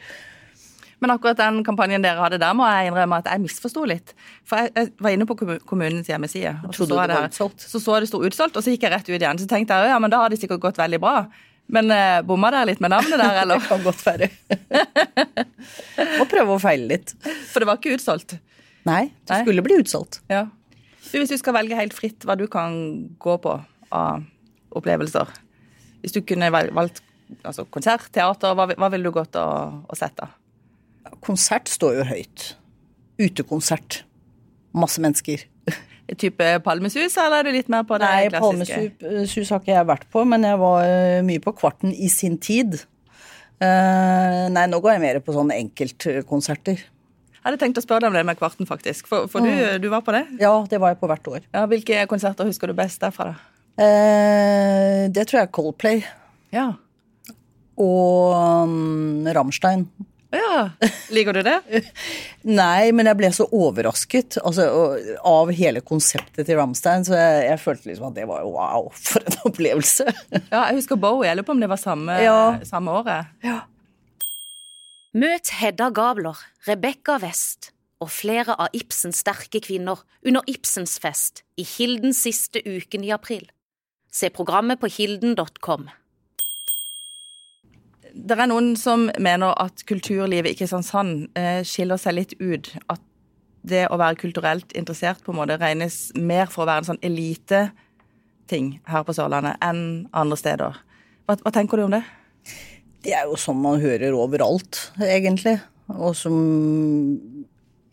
Men 1.02 1.16
akkurat 1.16 1.40
den 1.40 1.64
kampanjen 1.66 2.04
dere 2.04 2.22
hadde 2.22 2.38
der, 2.42 2.54
må 2.54 2.68
jeg 2.70 2.92
innrømme 2.92 3.18
at 3.24 3.30
jeg 3.32 3.42
misforsto 3.42 3.84
litt. 3.90 4.12
For 4.46 4.62
jeg, 4.62 4.70
jeg, 4.76 4.92
var 5.02 5.16
inne 5.16 5.26
på 5.26 5.38
kommunens 5.66 6.12
hjemmeside, 6.12 6.54
og 6.68 6.76
så 6.78 6.86
så 6.86 7.00
jeg 7.00 7.10
det. 7.10 7.22
Så 7.34 7.82
så 7.82 7.96
det 8.04 8.10
sto 8.12 8.20
utsolgt, 8.22 8.60
og 8.60 8.66
så 8.66 8.74
gikk 8.76 8.86
jeg 8.86 8.94
rett 8.94 9.10
ut 9.10 9.16
igjen. 9.16 9.42
Så 9.42 9.48
tenkte 9.50 9.80
jeg 9.82 9.90
ja, 9.90 9.98
men 10.04 10.14
da 10.14 10.20
har 10.22 10.30
det 10.30 10.38
sikkert 10.42 10.62
gått 10.62 10.78
veldig 10.78 11.00
bra. 11.02 11.16
Men 11.74 11.90
eh, 11.96 12.20
bomma 12.28 12.52
dere 12.54 12.70
litt 12.70 12.84
med 12.84 12.94
navnet 12.94 13.18
der, 13.18 13.38
eller? 13.42 13.58
det 13.58 13.70
kan 13.72 13.82
godt 13.86 14.06
være. 14.06 14.30
Må 16.20 16.28
prøve 16.30 16.58
å 16.58 16.62
feile 16.62 16.90
litt. 16.94 17.14
For 17.50 17.64
det 17.64 17.70
var 17.72 17.80
ikke 17.82 17.96
utsolgt? 17.98 18.38
Nei, 18.86 19.08
det 19.10 19.34
Nei. 19.34 19.44
skulle 19.46 19.64
bli 19.66 19.78
utsolgt. 19.82 20.20
Ja. 20.30 20.46
Du, 21.08 21.16
hvis 21.18 21.34
du 21.34 21.38
skal 21.40 21.58
velge 21.58 21.80
helt 21.80 21.96
fritt 21.98 22.28
hva 22.30 22.38
du 22.38 22.46
kan 22.52 22.76
gå 23.22 23.40
på 23.42 23.56
av 23.92 24.22
opplevelser 24.78 25.28
Hvis 26.00 26.14
du 26.16 26.22
kunne 26.24 26.48
valgt 26.54 27.02
altså, 27.42 27.66
konsert, 27.68 28.06
teater, 28.14 28.54
hva, 28.56 28.70
hva 28.70 28.90
ville 28.94 29.10
du 29.10 29.16
gått 29.16 29.36
og, 29.42 29.82
og 29.90 30.00
sett 30.00 30.16
da? 30.22 30.30
Konsert 31.24 31.70
står 31.72 32.00
jo 32.00 32.08
høyt. 32.12 32.52
Utekonsert. 33.22 34.04
Masse 34.72 35.02
mennesker 35.04 35.44
type 36.20 36.48
palmesus, 36.66 37.16
eller 37.20 37.42
er 37.42 37.48
du 37.48 37.56
litt 37.56 37.70
mer 37.72 37.84
på 37.88 37.98
det 38.02 38.08
Nei, 38.08 38.30
klassiske? 38.32 38.78
Nei, 38.78 38.94
palmesus 39.00 39.52
har 39.54 39.62
ikke 39.62 39.76
jeg 39.76 39.88
vært 39.88 40.08
på, 40.12 40.24
men 40.28 40.48
jeg 40.48 40.60
var 40.60 40.88
eh, 40.88 41.20
mye 41.28 41.44
på 41.44 41.54
Kvarten 41.60 41.94
i 41.94 42.10
sin 42.12 42.38
tid. 42.42 42.82
Uh, 43.62 44.50
nei, 44.50 44.66
nå 44.72 44.80
går 44.82 44.96
jeg 44.96 45.04
mer 45.04 45.20
på 45.22 45.36
sånne 45.36 45.60
enkeltkonserter. 45.62 46.82
Jeg 46.82 47.46
hadde 47.46 47.60
tenkt 47.62 47.78
å 47.78 47.84
spørre 47.84 48.04
deg 48.04 48.12
om 48.12 48.18
det 48.18 48.26
med 48.26 48.40
Kvarten, 48.40 48.68
faktisk. 48.70 49.08
For, 49.10 49.30
for 49.30 49.46
mm. 49.46 49.50
du, 49.52 49.86
du, 49.86 49.90
var 49.94 50.02
på 50.06 50.16
det? 50.16 50.24
Ja, 50.42 50.54
det 50.70 50.82
var 50.82 50.94
jeg 50.94 51.00
på 51.02 51.10
hvert 51.10 51.30
år. 51.30 51.46
Ja, 51.54 51.68
hvilke 51.70 52.04
konserter 52.10 52.50
husker 52.50 52.70
du 52.70 52.78
best 52.78 53.02
derfra, 53.06 53.32
da? 53.32 53.48
Uh, 53.82 55.08
det 55.14 55.28
tror 55.30 55.40
jeg 55.40 55.48
er 55.48 55.54
Coldplay. 55.56 56.02
Ja. 56.54 56.68
Og 57.82 58.34
um, 58.66 59.30
Rammstein. 59.30 59.88
Ja, 60.32 60.70
Liker 61.12 61.36
du 61.36 61.42
det? 61.44 61.58
Nei, 62.62 62.92
men 62.96 63.10
jeg 63.10 63.20
ble 63.20 63.32
så 63.36 63.48
overrasket 63.52 64.38
altså, 64.42 64.68
av 65.28 65.52
hele 65.56 65.84
konseptet 65.84 66.48
til 66.48 66.60
Ramstein, 66.60 67.04
så 67.08 67.18
jeg, 67.18 67.44
jeg, 67.50 67.60
følte 67.62 67.92
liksom 67.92 68.08
at 68.12 68.18
det 68.18 68.28
var 68.30 68.48
wow, 68.48 68.88
for 68.96 69.24
en 69.28 69.38
opplevelse. 69.50 70.08
ja, 70.08 70.64
jeg 70.70 70.80
husker 70.80 71.00
Bowie, 71.02 71.28
jeg 71.28 71.40
lurer 71.40 71.50
på 71.50 71.58
om 71.58 71.64
det 71.64 71.72
var 71.72 71.82
samme, 71.82 72.18
ja. 72.24 72.40
samme 72.68 72.96
året. 73.02 73.36
Ja. 73.46 73.60
Møt 75.12 75.52
Hedda 75.60 75.90
Gabler, 75.92 76.40
Rebekka 76.68 77.20
West 77.20 77.74
og 78.02 78.10
flere 78.16 78.56
av 78.56 78.74
Ibsens 78.74 79.20
sterke 79.22 79.60
kvinner 79.64 80.00
under 80.26 80.46
Ibsens 80.50 80.96
fest 81.04 81.44
i 81.60 81.66
Hildens 81.68 82.24
siste 82.24 82.64
uken 82.64 83.04
i 83.06 83.12
april. 83.14 83.44
Se 84.12 84.32
programmet 84.34 84.80
på 84.80 84.90
hilden.com 84.92 85.90
det 88.14 88.38
er 88.38 88.50
noen 88.50 88.74
som 88.80 89.08
mener 89.22 89.56
at 89.62 89.84
kulturlivet 89.90 90.54
i 90.54 90.58
Kristiansand 90.60 91.30
eh, 91.40 91.62
skiller 91.68 92.00
seg 92.02 92.18
litt 92.18 92.36
ut. 92.42 92.72
At 92.92 93.02
det 93.68 93.86
å 93.94 94.00
være 94.02 94.20
kulturelt 94.22 94.74
interessert 94.78 95.22
på 95.26 95.34
en 95.34 95.42
måte 95.42 95.60
regnes 95.62 96.10
mer 96.18 96.50
for 96.50 96.64
å 96.64 96.70
være 96.70 96.84
en 96.84 96.90
sånn 96.92 97.04
eliteting 97.06 98.74
her 98.90 99.06
på 99.06 99.16
Sørlandet 99.16 99.62
enn 99.64 99.84
andre 100.18 100.40
steder. 100.40 100.82
Hva, 101.30 101.38
hva, 101.44 101.54
tenker 101.54 101.78
du 101.78 101.86
om 101.86 101.96
det? 101.96 102.02
Det 103.06 103.14
er 103.18 103.30
jo 103.30 103.38
sånn 103.40 103.62
man 103.62 103.82
hører 103.82 104.18
overalt, 104.18 104.88
egentlig. 105.02 105.58
Og 105.92 106.16
som 106.18 106.36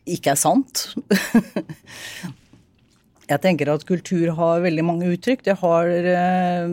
ikke 0.08 0.32
er 0.32 0.40
sant. 0.40 0.88
Jeg 3.28 3.42
tenker 3.44 3.68
at 3.68 3.84
kultur 3.88 4.30
har 4.38 4.62
veldig 4.64 4.84
mange 4.88 5.08
uttrykk. 5.12 5.44
Det 5.44 5.58
har 5.60 5.90
eh, 5.92 6.70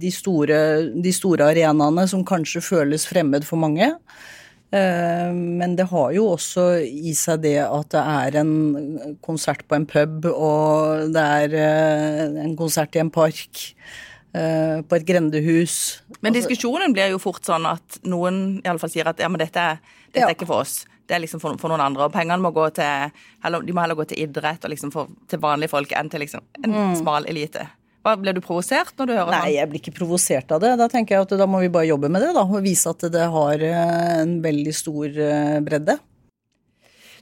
de 0.00 0.12
store, 0.14 0.58
de 1.04 1.12
store 1.12 1.50
arenaene 1.52 2.06
som 2.08 2.24
kanskje 2.26 2.64
føles 2.64 3.04
fremmed 3.08 3.44
for 3.44 3.60
mange. 3.60 3.90
Eh, 4.72 5.28
men 5.36 5.76
det 5.76 5.90
har 5.92 6.14
jo 6.16 6.30
også 6.32 6.66
i 6.80 7.12
seg 7.16 7.44
det 7.44 7.58
at 7.66 7.92
det 7.92 8.04
er 8.24 8.40
en 8.40 8.54
konsert 9.24 9.66
på 9.68 9.76
en 9.76 9.88
pub, 9.88 10.30
og 10.32 11.12
det 11.12 11.28
er 11.44 11.58
eh, 11.60 12.42
en 12.46 12.56
konsert 12.56 12.96
i 12.96 13.04
en 13.04 13.12
park, 13.14 13.68
på 14.38 14.94
et 14.94 15.06
grendehus. 15.08 15.74
Men 16.20 16.30
altså- 16.30 16.44
diskusjonen 16.44 16.92
blir 16.94 17.08
jo 17.10 17.18
fort 17.18 17.48
sånn 17.48 17.64
at 17.66 17.96
noen 18.06 18.60
iallfall 18.60 18.92
sier 18.92 19.08
at 19.08 19.18
ja, 19.18 19.26
men 19.32 19.40
dette, 19.40 19.64
dette 20.12 20.28
er 20.28 20.36
ikke 20.36 20.46
for 20.46 20.62
oss. 20.62 20.84
Det 21.08 21.16
er 21.16 21.22
liksom 21.24 21.40
for, 21.40 21.56
for, 21.60 21.72
noen 21.72 21.86
andre. 21.86 22.06
Og 22.06 22.12
pengene 22.12 22.42
må 22.44 22.52
gå 22.52 22.66
til 22.76 23.12
De 23.64 23.74
må 23.74 23.80
heller 23.80 23.96
gå 23.96 24.04
til 24.10 24.20
idrett 24.26 24.64
og 24.64 24.72
liksom 24.74 24.92
for, 24.92 25.10
til 25.30 25.40
vanlige 25.40 25.72
folk 25.72 25.94
enn 25.96 26.10
til 26.12 26.20
liksom 26.24 26.44
en 26.60 26.74
mm. 26.74 26.96
smal 27.00 27.28
elite. 27.30 27.64
Hva, 28.04 28.14
Blir 28.20 28.36
du 28.36 28.42
provosert 28.44 28.92
når 28.98 29.08
du 29.08 29.14
hører 29.16 29.32
Nei, 29.34 29.54
jeg 29.56 29.70
blir 29.70 29.82
ikke 29.82 29.96
provosert 29.96 30.52
av 30.54 30.60
det. 30.62 30.74
Da 30.80 30.88
tenker 30.92 31.16
jeg 31.16 31.26
at 31.26 31.34
da 31.40 31.48
må 31.50 31.62
vi 31.64 31.72
bare 31.72 31.88
jobbe 31.88 32.10
med 32.12 32.24
det, 32.24 32.34
da. 32.36 32.44
Og 32.44 32.62
vise 32.64 32.92
at 32.92 33.08
det 33.12 33.24
har 33.32 33.64
eh, 33.64 34.12
en 34.20 34.38
veldig 34.44 34.74
stor 34.76 35.18
eh, 35.24 35.58
bredde. 35.64 35.98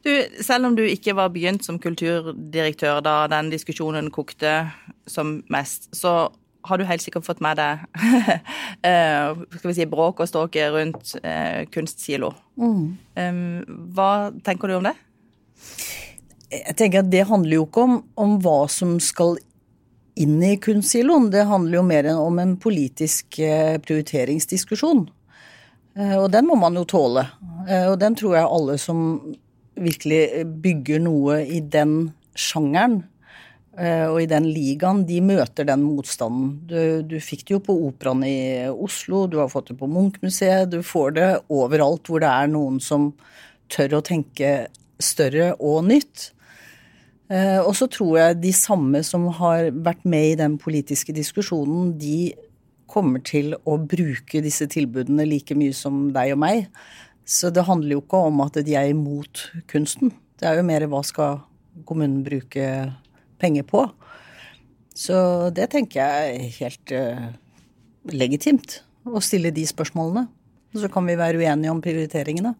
Du, 0.07 0.12
selv 0.44 0.68
om 0.68 0.77
du 0.79 0.85
ikke 0.87 1.16
var 1.18 1.33
begynt 1.35 1.64
som 1.66 1.81
kulturdirektør 1.83 3.01
da 3.03 3.16
den 3.31 3.49
diskusjonen 3.51 4.12
kokte 4.14 4.68
som 5.11 5.40
mest, 5.51 5.88
så 5.96 6.29
har 6.69 6.79
du 6.79 6.87
helt 6.89 7.05
sikkert 7.05 7.27
fått 7.27 7.43
med 7.45 7.59
deg 7.61 7.83
eh, 8.89 9.33
skal 9.59 9.71
vi 9.71 9.77
si, 9.77 9.87
bråk 9.91 10.23
og 10.23 10.31
ståke 10.31 10.69
rundt 10.75 11.17
eh, 11.23 11.65
kunstsilo. 11.73 12.33
Mm. 12.57 12.97
hva 13.93 14.31
tenker 14.45 14.71
du 14.71 14.79
om 14.79 14.87
det? 14.87 14.95
Jeg 16.49 16.77
tenker 16.79 17.03
at 17.03 17.11
Det 17.13 17.27
handler 17.29 17.59
jo 17.59 17.67
ikke 17.67 17.85
om, 17.85 17.99
om 18.17 18.39
hva 18.41 18.63
som 18.73 18.95
skal 19.03 19.37
inn 20.17 20.39
i 20.41 20.55
kunstsiloen. 20.63 21.29
Det 21.33 21.45
handler 21.49 21.79
jo 21.81 21.85
mer 21.85 22.09
om 22.15 22.39
en 22.41 22.55
politisk 22.61 23.41
eh, 23.45 23.77
prioriteringsdiskusjon. 23.83 25.05
Og 25.97 26.27
den 26.29 26.45
må 26.45 26.59
man 26.61 26.75
jo 26.77 26.83
tåle. 26.85 27.23
Og 27.89 27.95
den 27.97 28.13
tror 28.21 28.35
jeg 28.37 28.49
alle 28.53 28.75
som 28.77 28.99
virkelig 29.81 30.45
bygger 30.61 31.01
noe 31.01 31.39
i 31.41 31.63
den 31.65 32.11
sjangeren, 32.37 33.01
og 33.77 34.23
i 34.23 34.29
den 34.31 34.47
ligaen, 34.49 35.03
de 35.05 35.19
møter 35.21 35.67
den 35.69 35.83
motstanden. 35.85 36.55
Du, 36.65 36.79
du, 37.05 37.19
fikk 37.21 37.43
det 37.45 37.53
jo 37.53 37.59
på 37.67 37.75
Operaen 37.91 38.23
i 38.25 38.39
Oslo, 38.73 39.27
du 39.29 39.37
har 39.43 39.51
fått 39.53 39.69
det 39.69 39.77
på 39.77 39.89
Munch-museet, 39.91 40.71
du 40.73 40.79
får 40.81 41.12
det 41.19 41.27
overalt 41.53 42.09
hvor 42.09 42.25
det 42.25 42.31
er 42.31 42.49
noen 42.49 42.81
som 42.81 43.11
tør 43.69 43.99
å 43.99 44.05
tenke 44.07 44.55
større 45.03 45.53
og 45.61 45.85
nytt. 45.91 46.31
Eh, 47.29 47.59
og 47.59 47.75
så 47.77 47.89
tror 47.91 48.19
jeg 48.21 48.41
de 48.43 48.53
samme 48.55 49.03
som 49.07 49.27
har 49.41 49.73
vært 49.75 50.05
med 50.07 50.33
i 50.33 50.39
den 50.39 50.57
politiske 50.62 51.15
diskusjonen, 51.17 51.97
de 51.99 52.35
kommer 52.87 53.23
til 53.27 53.57
å 53.67 53.77
bruke 53.83 54.43
disse 54.45 54.69
tilbudene 54.71 55.27
like 55.27 55.57
mye 55.59 55.75
som 55.75 56.07
deg 56.15 56.37
og 56.37 56.41
meg. 56.45 56.69
Så 57.27 57.51
det 57.51 57.67
handler 57.67 57.97
jo 57.97 58.05
ikke 58.05 58.23
om 58.29 58.45
at 58.45 58.61
de 58.62 58.77
er 58.79 58.93
imot 58.93 59.49
kunsten. 59.71 60.15
Det 60.39 60.47
er 60.47 60.61
jo 60.61 60.69
mer 60.69 60.87
hva 60.91 61.03
skal 61.05 61.41
kommunen 61.89 62.23
bruke 62.25 62.69
penger 63.40 63.66
på. 63.68 63.87
Så 64.96 65.16
det 65.57 65.68
tenker 65.75 66.01
jeg 66.01 66.37
er 66.37 66.55
helt 66.61 66.94
uh, 66.96 67.27
legitimt, 68.12 68.81
å 69.07 69.20
stille 69.22 69.53
de 69.55 69.66
spørsmålene. 69.68 70.27
Så 70.77 70.88
kan 70.92 71.07
vi 71.09 71.16
være 71.16 71.40
uenige 71.40 71.72
om 71.72 71.83
prioriteringene. 71.85 72.53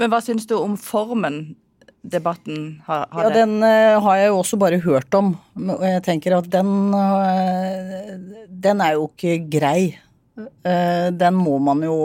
Men 0.00 0.12
hva 0.12 0.20
syns 0.24 0.46
du 0.48 0.56
om 0.58 0.76
formen 0.80 1.54
debatten 2.02 2.80
har, 2.86 3.06
har 3.12 3.28
Ja, 3.28 3.32
Den 3.34 3.58
uh, 3.62 4.00
har 4.02 4.20
jeg 4.20 4.30
jo 4.30 4.38
også 4.40 4.58
bare 4.60 4.80
hørt 4.80 5.14
om. 5.14 5.34
Og 5.56 5.84
jeg 5.84 6.04
tenker 6.06 6.38
at 6.38 6.48
den, 6.52 6.94
uh, 6.94 8.46
den 8.48 8.80
er 8.84 8.96
jo 8.96 9.10
ikke 9.10 9.36
grei. 9.50 9.98
Uh, 10.38 11.10
den 11.12 11.36
må 11.36 11.58
man 11.62 11.82
jo 11.84 11.98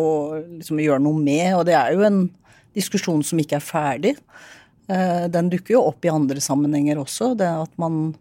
liksom 0.58 0.82
gjøre 0.84 1.04
noe 1.04 1.22
med, 1.22 1.54
og 1.56 1.66
det 1.70 1.78
er 1.78 1.96
jo 1.96 2.04
en 2.08 2.26
diskusjon 2.76 3.24
som 3.24 3.40
ikke 3.40 3.60
er 3.60 3.64
ferdig. 3.64 4.16
Eh, 4.88 5.26
den 5.34 5.50
dukker 5.54 5.78
jo 5.78 5.86
opp 5.90 6.06
i 6.06 6.14
andre 6.14 6.42
sammenhenger 6.44 7.02
også. 7.02 7.34
Det 7.38 7.50
at 7.50 7.74
man 7.82 8.14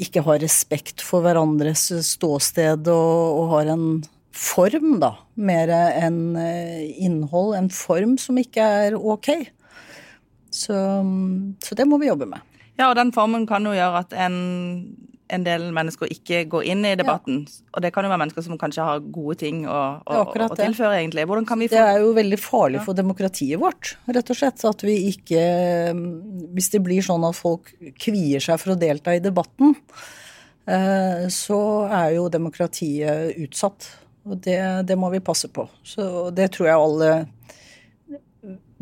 ikke 0.00 0.24
har 0.26 0.42
respekt 0.42 1.04
for 1.04 1.22
hverandres 1.22 1.86
ståsted 2.08 2.88
og, 2.90 3.40
og 3.40 3.52
har 3.54 3.74
en 3.76 3.86
form, 4.34 4.96
da. 5.02 5.12
Mer 5.38 5.70
enn 5.70 6.34
innhold. 6.34 7.54
En 7.58 7.70
form 7.70 8.16
som 8.18 8.40
ikke 8.40 8.64
er 8.88 8.98
ok. 8.98 9.30
Så, 10.54 10.74
så 11.62 11.78
det 11.78 11.86
må 11.90 11.98
vi 12.02 12.10
jobbe 12.10 12.26
med. 12.30 12.42
Ja, 12.74 12.88
og 12.90 12.98
den 12.98 13.12
formen 13.14 13.46
kan 13.46 13.66
jo 13.66 13.74
gjøre 13.74 14.02
at 14.02 14.14
en 14.18 14.36
en 15.32 15.44
del 15.44 15.70
mennesker 15.72 16.10
ikke 16.12 16.42
går 16.52 16.66
inn 16.68 16.84
i 16.84 16.94
debatten. 17.00 17.44
Ja. 17.48 17.68
Og 17.76 17.84
det 17.84 17.90
kan 17.94 18.04
jo 18.04 18.10
være 18.12 18.20
mennesker 18.24 18.44
som 18.44 18.58
kanskje 18.60 18.84
har 18.84 19.04
gode 19.14 19.38
ting 19.40 19.62
å, 19.64 19.80
å, 20.04 20.18
å 20.28 20.48
tilføre, 20.58 20.98
egentlig. 20.98 21.24
Hvordan 21.30 21.48
kan 21.48 21.62
vi 21.62 21.68
få 21.70 21.78
Det 21.78 21.84
er 21.84 22.02
jo 22.02 22.10
veldig 22.18 22.40
farlig 22.40 22.82
for 22.84 22.98
demokratiet 22.98 23.60
vårt, 23.60 23.94
rett 24.04 24.34
og 24.34 24.38
slett. 24.40 24.66
At 24.68 24.84
vi 24.84 24.98
ikke 25.12 25.44
Hvis 26.54 26.70
det 26.74 26.82
blir 26.84 27.04
sånn 27.04 27.24
at 27.26 27.38
folk 27.38 27.72
kvier 28.00 28.44
seg 28.44 28.60
for 28.60 28.74
å 28.74 28.78
delta 28.80 29.16
i 29.16 29.22
debatten, 29.24 29.74
eh, 30.68 31.24
så 31.32 31.60
er 31.88 32.14
jo 32.18 32.30
demokratiet 32.32 33.40
utsatt. 33.46 33.88
Og 34.28 34.38
det, 34.44 34.60
det 34.88 34.96
må 34.96 35.10
vi 35.12 35.24
passe 35.24 35.48
på. 35.52 35.66
Så 35.84 36.28
det 36.36 36.52
tror 36.52 36.68
jeg 36.68 36.84
alle 36.84 37.10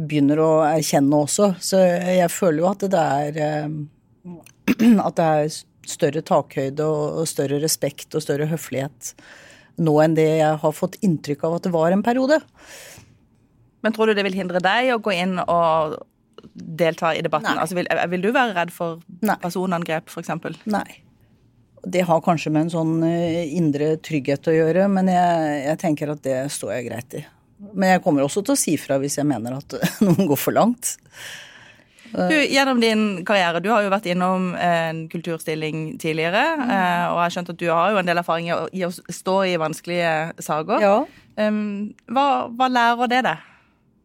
begynner 0.03 0.41
å 0.43 0.53
erkjenne 0.67 1.23
også. 1.25 1.53
Så 1.63 1.83
jeg 1.83 2.31
føler 2.35 2.65
jo 2.65 2.71
at 2.71 2.87
det 2.91 3.03
er 3.23 3.45
eh, 3.47 3.77
at 5.07 5.19
det 5.19 5.29
er 5.29 5.61
større 5.89 6.23
takhøyde 6.27 6.85
og 6.87 7.25
større 7.31 7.59
respekt 7.63 8.15
og 8.15 8.25
større 8.25 8.47
høflighet 8.51 9.15
nå 9.81 9.95
enn 10.05 10.17
det 10.17 10.29
jeg 10.29 10.57
har 10.63 10.75
fått 10.77 10.99
inntrykk 11.05 11.47
av 11.49 11.59
at 11.59 11.67
det 11.67 11.73
var 11.75 11.95
en 11.95 12.05
periode. 12.05 12.39
Men 13.83 13.95
tror 13.95 14.11
du 14.11 14.17
det 14.17 14.25
vil 14.27 14.37
hindre 14.37 14.61
deg 14.63 14.93
å 14.95 15.01
gå 15.03 15.15
inn 15.17 15.39
og 15.43 15.97
delta 16.53 17.13
i 17.17 17.23
debatten? 17.25 17.59
Altså, 17.59 17.79
vil, 17.79 17.89
vil, 18.13 18.25
du 18.25 18.31
være 18.35 18.55
redd 18.57 18.75
for 18.75 19.01
Nei. 19.25 19.39
personangrep, 19.43 20.11
f.eks.? 20.13 20.33
Nei. 20.71 20.87
Det 21.83 22.05
har 22.07 22.23
kanskje 22.23 22.53
med 22.55 22.69
en 22.69 22.75
sånn 22.77 23.07
eh, 23.09 23.55
indre 23.59 23.97
trygghet 23.99 24.47
å 24.47 24.55
gjøre, 24.55 24.87
men 24.93 25.11
jeg, 25.11 25.63
jeg 25.65 25.81
tenker 25.83 26.13
at 26.13 26.23
det 26.23 26.37
står 26.55 26.77
jeg 26.77 26.91
greit 26.91 27.17
i. 27.19 27.25
Men 27.73 27.95
jeg 27.95 28.03
kommer 28.05 28.27
også 28.27 28.43
til 28.47 28.55
å 28.55 28.59
si 28.59 28.77
fra 28.79 28.99
hvis 29.03 29.19
jeg 29.19 29.27
mener 29.27 29.59
at 29.59 29.79
noen 30.07 30.29
går 30.31 30.39
for 30.39 30.55
langt. 30.55 30.95
Du, 32.13 32.35
gjennom 32.37 32.81
din 32.83 33.05
karriere, 33.27 33.63
du 33.65 33.71
har 33.73 33.85
jo 33.85 33.93
vært 33.93 34.09
innom 34.13 34.51
en 34.61 35.05
kulturstilling 35.13 35.97
tidligere. 36.03 36.43
Mm. 36.61 36.67
Eh, 36.67 37.05
og 37.09 37.17
jeg 37.17 37.25
har 37.25 37.37
skjønt 37.37 37.53
at 37.55 37.61
du 37.63 37.69
har 37.71 37.93
jo 37.93 38.03
en 38.03 38.11
del 38.11 38.21
erfaring 38.21 38.51
i 38.53 38.85
å 38.87 38.91
stå 38.93 39.37
i 39.49 39.55
vanskelige 39.61 40.13
saker. 40.43 40.85
Ja. 40.85 40.99
hva, 42.13 42.27
hva 42.53 42.69
lærer 42.69 43.13
det 43.13 43.23
deg? 43.29 43.49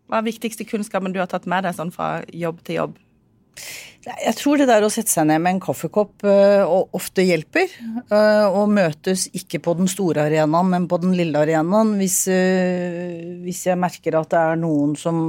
Hva 0.07 0.21
er 0.21 0.29
viktigste 0.29 0.67
kunnskapen 0.67 1.11
du 1.11 1.19
har 1.19 1.27
tatt 1.31 1.49
med 1.51 1.67
deg 1.67 1.75
sånn 1.75 1.91
fra 1.91 2.21
jobb 2.31 2.63
til 2.63 2.81
jobb? 2.81 2.95
Jeg 4.07 4.37
tror 4.39 4.61
det 4.61 4.69
der 4.69 4.85
å 4.85 4.91
sette 4.93 5.11
seg 5.11 5.25
ned 5.27 5.41
med 5.43 5.57
en 5.57 5.59
kaffekopp 5.65 6.23
uh, 6.23 6.63
ofte 6.95 7.25
hjelper. 7.27 7.73
Og 8.55 8.71
møtes 8.71 9.25
ikke 9.35 9.59
på 9.65 9.73
den 9.81 9.89
store 9.91 10.29
arenaen, 10.29 10.71
men 10.71 10.87
på 10.87 11.01
den 11.03 11.11
lille 11.17 11.41
arenaen. 11.43 11.97
Hvis, 11.99 12.21
hvis 13.43 13.65
jeg 13.67 13.81
merker 13.81 14.21
at 14.21 14.31
det 14.31 14.43
er 14.53 14.61
noen 14.61 14.95
som 14.95 15.19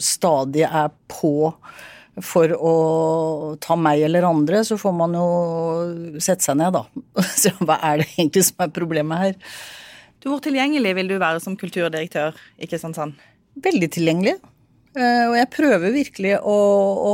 stadig 0.00 0.62
er 0.68 0.92
på 1.10 1.50
for 2.18 2.52
å 2.56 2.74
ta 3.62 3.76
meg 3.78 4.02
eller 4.06 4.26
andre, 4.28 4.64
så 4.66 4.78
får 4.80 4.94
man 4.96 5.14
jo 5.16 5.26
sette 6.22 6.44
seg 6.44 6.58
ned, 6.60 6.74
da. 6.76 6.84
Så 7.42 7.52
hva 7.62 7.78
er 7.86 8.02
det 8.02 8.08
egentlig 8.16 8.46
som 8.48 8.64
er 8.66 8.72
problemet 8.74 9.24
her? 9.24 9.36
Du, 10.20 10.28
Hvor 10.28 10.40
tilgjengelig 10.44 10.96
vil 10.98 11.12
du 11.12 11.18
være 11.20 11.40
som 11.40 11.56
kulturdirektør 11.56 12.36
i 12.60 12.68
Kristiansand? 12.68 13.14
Veldig 13.64 13.88
tilgjengelig. 13.94 14.36
Eh, 14.98 15.24
og 15.28 15.36
jeg 15.38 15.48
prøver 15.54 15.92
virkelig 15.94 16.32
å, 16.42 16.56
å, 17.06 17.12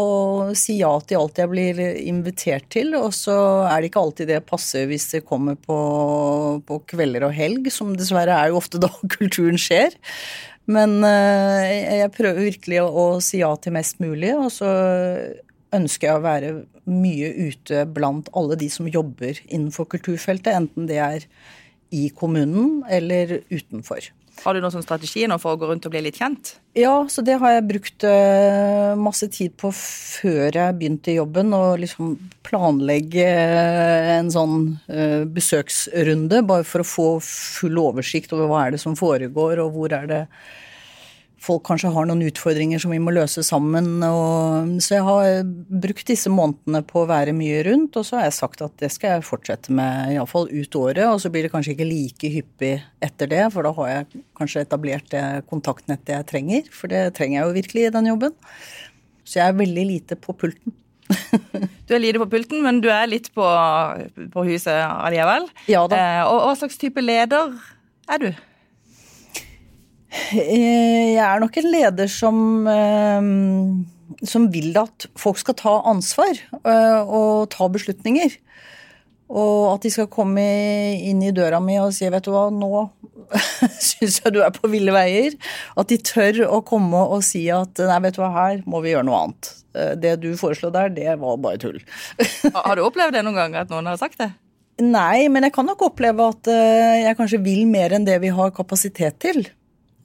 si 0.56 0.78
ja 0.78 0.94
til 1.04 1.20
alt 1.20 1.40
jeg 1.42 1.50
blir 1.52 1.80
invitert 2.08 2.70
til. 2.72 2.94
Og 2.98 3.12
så 3.14 3.36
er 3.68 3.78
det 3.78 3.90
ikke 3.90 4.02
alltid 4.02 4.32
det 4.32 4.42
passer 4.48 4.88
hvis 4.88 5.10
det 5.12 5.26
kommer 5.28 5.58
på, 5.60 5.78
på 6.66 6.80
kvelder 6.88 7.28
og 7.28 7.36
helg, 7.36 7.68
som 7.72 7.92
dessverre 7.98 8.38
er 8.40 8.52
jo 8.52 8.60
ofte 8.62 8.80
da 8.82 8.90
kulturen 9.18 9.60
skjer. 9.60 9.96
Men 10.66 10.98
eh, 11.06 12.00
jeg 12.02 12.14
prøver 12.16 12.48
virkelig 12.48 12.80
å, 12.82 12.86
å 12.90 13.04
si 13.22 13.40
ja 13.42 13.52
til 13.62 13.76
mest 13.76 14.00
mulig, 14.02 14.32
og 14.34 14.50
så 14.54 14.70
ønsker 15.76 16.08
jeg 16.08 16.18
å 16.18 16.24
være 16.24 16.52
mye 16.86 17.30
ute 17.50 17.84
blant 17.90 18.30
alle 18.38 18.58
de 18.58 18.68
som 18.70 18.88
jobber 18.90 19.38
innenfor 19.46 19.88
kulturfeltet, 19.90 20.54
enten 20.54 20.88
det 20.90 21.00
er 21.02 21.26
i 21.94 22.08
kommunen 22.14 22.82
eller 22.90 23.40
utenfor. 23.50 24.10
Har 24.44 24.54
du 24.54 24.60
noen 24.60 24.72
sånn 24.74 24.84
strategi 24.84 25.24
nå 25.28 25.38
for 25.42 25.56
å 25.56 25.60
gå 25.60 25.68
rundt 25.70 25.86
og 25.88 25.94
bli 25.94 26.02
litt 26.04 26.18
kjent? 26.20 26.56
Ja, 26.76 26.94
så 27.10 27.24
det 27.24 27.38
har 27.40 27.54
jeg 27.54 27.66
brukt 27.70 28.04
uh, 28.06 28.92
masse 29.00 29.28
tid 29.32 29.54
på 29.58 29.72
før 29.74 30.58
jeg 30.58 30.76
begynte 30.76 31.12
i 31.12 31.16
jobben. 31.16 31.54
Å 31.56 31.76
liksom 31.80 32.14
planlegge 32.46 33.24
uh, 33.26 34.12
en 34.18 34.30
sånn 34.32 34.58
uh, 34.90 35.24
besøksrunde, 35.24 36.44
bare 36.46 36.68
for 36.68 36.84
å 36.84 36.88
få 36.88 37.08
full 37.24 37.80
oversikt 37.80 38.36
over 38.36 38.52
hva 38.52 38.66
er 38.66 38.76
det 38.76 38.82
som 38.84 38.98
foregår, 38.98 39.64
og 39.64 39.74
hvor 39.78 39.96
er 39.96 40.10
det 40.12 40.22
folk 41.46 41.62
kanskje 41.66 41.92
har 41.94 42.06
noen 42.08 42.24
utfordringer 42.26 42.80
som 42.82 42.92
vi 42.94 43.00
må 43.02 43.12
løse 43.14 43.44
sammen. 43.46 43.88
Og, 44.04 44.76
så 44.84 44.96
jeg 44.96 45.06
har 45.06 45.50
brukt 45.84 46.06
disse 46.10 46.32
månedene 46.32 46.82
på 46.86 47.02
å 47.02 47.08
være 47.10 47.34
mye 47.36 47.62
rundt, 47.68 47.98
og 47.98 48.06
så 48.08 48.20
har 48.20 48.28
jeg 48.28 48.38
sagt 48.38 48.64
at 48.66 48.74
det 48.82 48.90
skal 48.94 49.16
jeg 49.16 49.26
fortsette 49.28 49.74
med 49.74 50.16
iallfall 50.16 50.50
ut 50.50 50.78
året. 50.80 51.04
Og 51.10 51.20
så 51.22 51.30
blir 51.32 51.46
det 51.46 51.52
kanskje 51.54 51.76
ikke 51.76 51.90
like 51.90 52.32
hyppig 52.32 52.72
etter 53.04 53.30
det, 53.30 53.44
for 53.54 53.66
da 53.66 53.74
har 53.78 53.92
jeg 53.92 54.24
kanskje 54.38 54.64
etablert 54.66 55.12
det 55.14 55.26
kontaktnettet 55.50 56.16
jeg 56.16 56.30
trenger. 56.32 56.72
For 56.74 56.92
det 56.92 57.04
trenger 57.18 57.40
jeg 57.40 57.46
jo 57.46 57.60
virkelig 57.60 57.86
i 57.86 57.94
den 57.98 58.10
jobben. 58.12 58.34
Så 59.26 59.40
jeg 59.40 59.50
er 59.50 59.62
veldig 59.62 59.86
lite 59.92 60.18
på 60.18 60.34
pulten. 60.38 60.74
du 61.86 61.94
er 61.94 62.02
lite 62.02 62.20
på 62.22 62.28
pulten, 62.30 62.62
men 62.64 62.80
du 62.82 62.88
er 62.90 63.06
litt 63.10 63.30
på, 63.34 63.46
på 64.32 64.44
huset 64.48 64.74
allikevel. 64.74 65.48
Ja 65.70 65.86
da. 65.90 65.98
Eh, 65.98 66.22
og 66.26 66.42
hva 66.48 66.58
slags 66.58 66.78
type 66.80 67.02
leder 67.02 67.54
er 68.10 68.22
du? 68.22 68.30
Eh, 70.32 71.14
jeg 71.14 71.22
er 71.22 71.42
nok 71.42 71.58
en 71.60 71.68
leder 71.70 72.10
som, 72.10 72.38
eh, 72.70 73.28
som 74.26 74.48
vil 74.52 74.76
at 74.80 75.08
folk 75.18 75.38
skal 75.42 75.58
ta 75.58 75.76
ansvar 75.86 76.34
eh, 76.34 77.00
og 77.02 77.50
ta 77.54 77.68
beslutninger. 77.72 78.38
Og 79.26 79.72
at 79.72 79.82
de 79.82 79.90
skal 79.90 80.06
komme 80.06 80.42
inn 81.02 81.22
i 81.26 81.34
døra 81.34 81.58
mi 81.58 81.80
og 81.82 81.90
si 81.94 82.06
'vet 82.06 82.22
du 82.22 82.30
hva, 82.30 82.46
nå 82.46 82.90
syns 83.88 84.20
jeg 84.22 84.32
du 84.36 84.38
er 84.44 84.54
på 84.54 84.70
ville 84.70 84.94
veier'. 84.94 85.34
At 85.76 85.90
de 85.90 85.98
tør 85.98 86.44
å 86.46 86.62
komme 86.62 86.94
og 86.94 87.24
si 87.26 87.48
at 87.50 87.74
'nei, 87.74 87.98
vet 88.06 88.14
du 88.14 88.22
hva, 88.22 88.30
her 88.30 88.62
må 88.66 88.82
vi 88.84 88.94
gjøre 88.94 89.08
noe 89.08 89.22
annet'. 89.26 89.52
Det 89.98 90.14
du 90.22 90.30
foreslo 90.38 90.70
der, 90.70 90.88
det 90.88 91.18
var 91.18 91.36
bare 91.42 91.58
tull. 91.58 91.82
har 92.54 92.78
du 92.78 92.86
opplevd 92.86 93.18
det 93.18 93.24
noen 93.26 93.34
gang, 93.36 93.58
at 93.66 93.68
noen 93.68 93.90
har 93.90 93.98
sagt 93.98 94.22
det? 94.22 94.30
Nei, 94.80 95.26
men 95.28 95.42
jeg 95.42 95.52
kan 95.52 95.66
nok 95.66 95.82
oppleve 95.90 96.30
at 96.30 96.48
jeg 96.48 97.16
kanskje 97.18 97.42
vil 97.42 97.66
mer 97.66 97.92
enn 97.96 98.06
det 98.06 98.20
vi 98.22 98.30
har 98.30 98.54
kapasitet 98.56 99.18
til. 99.20 99.42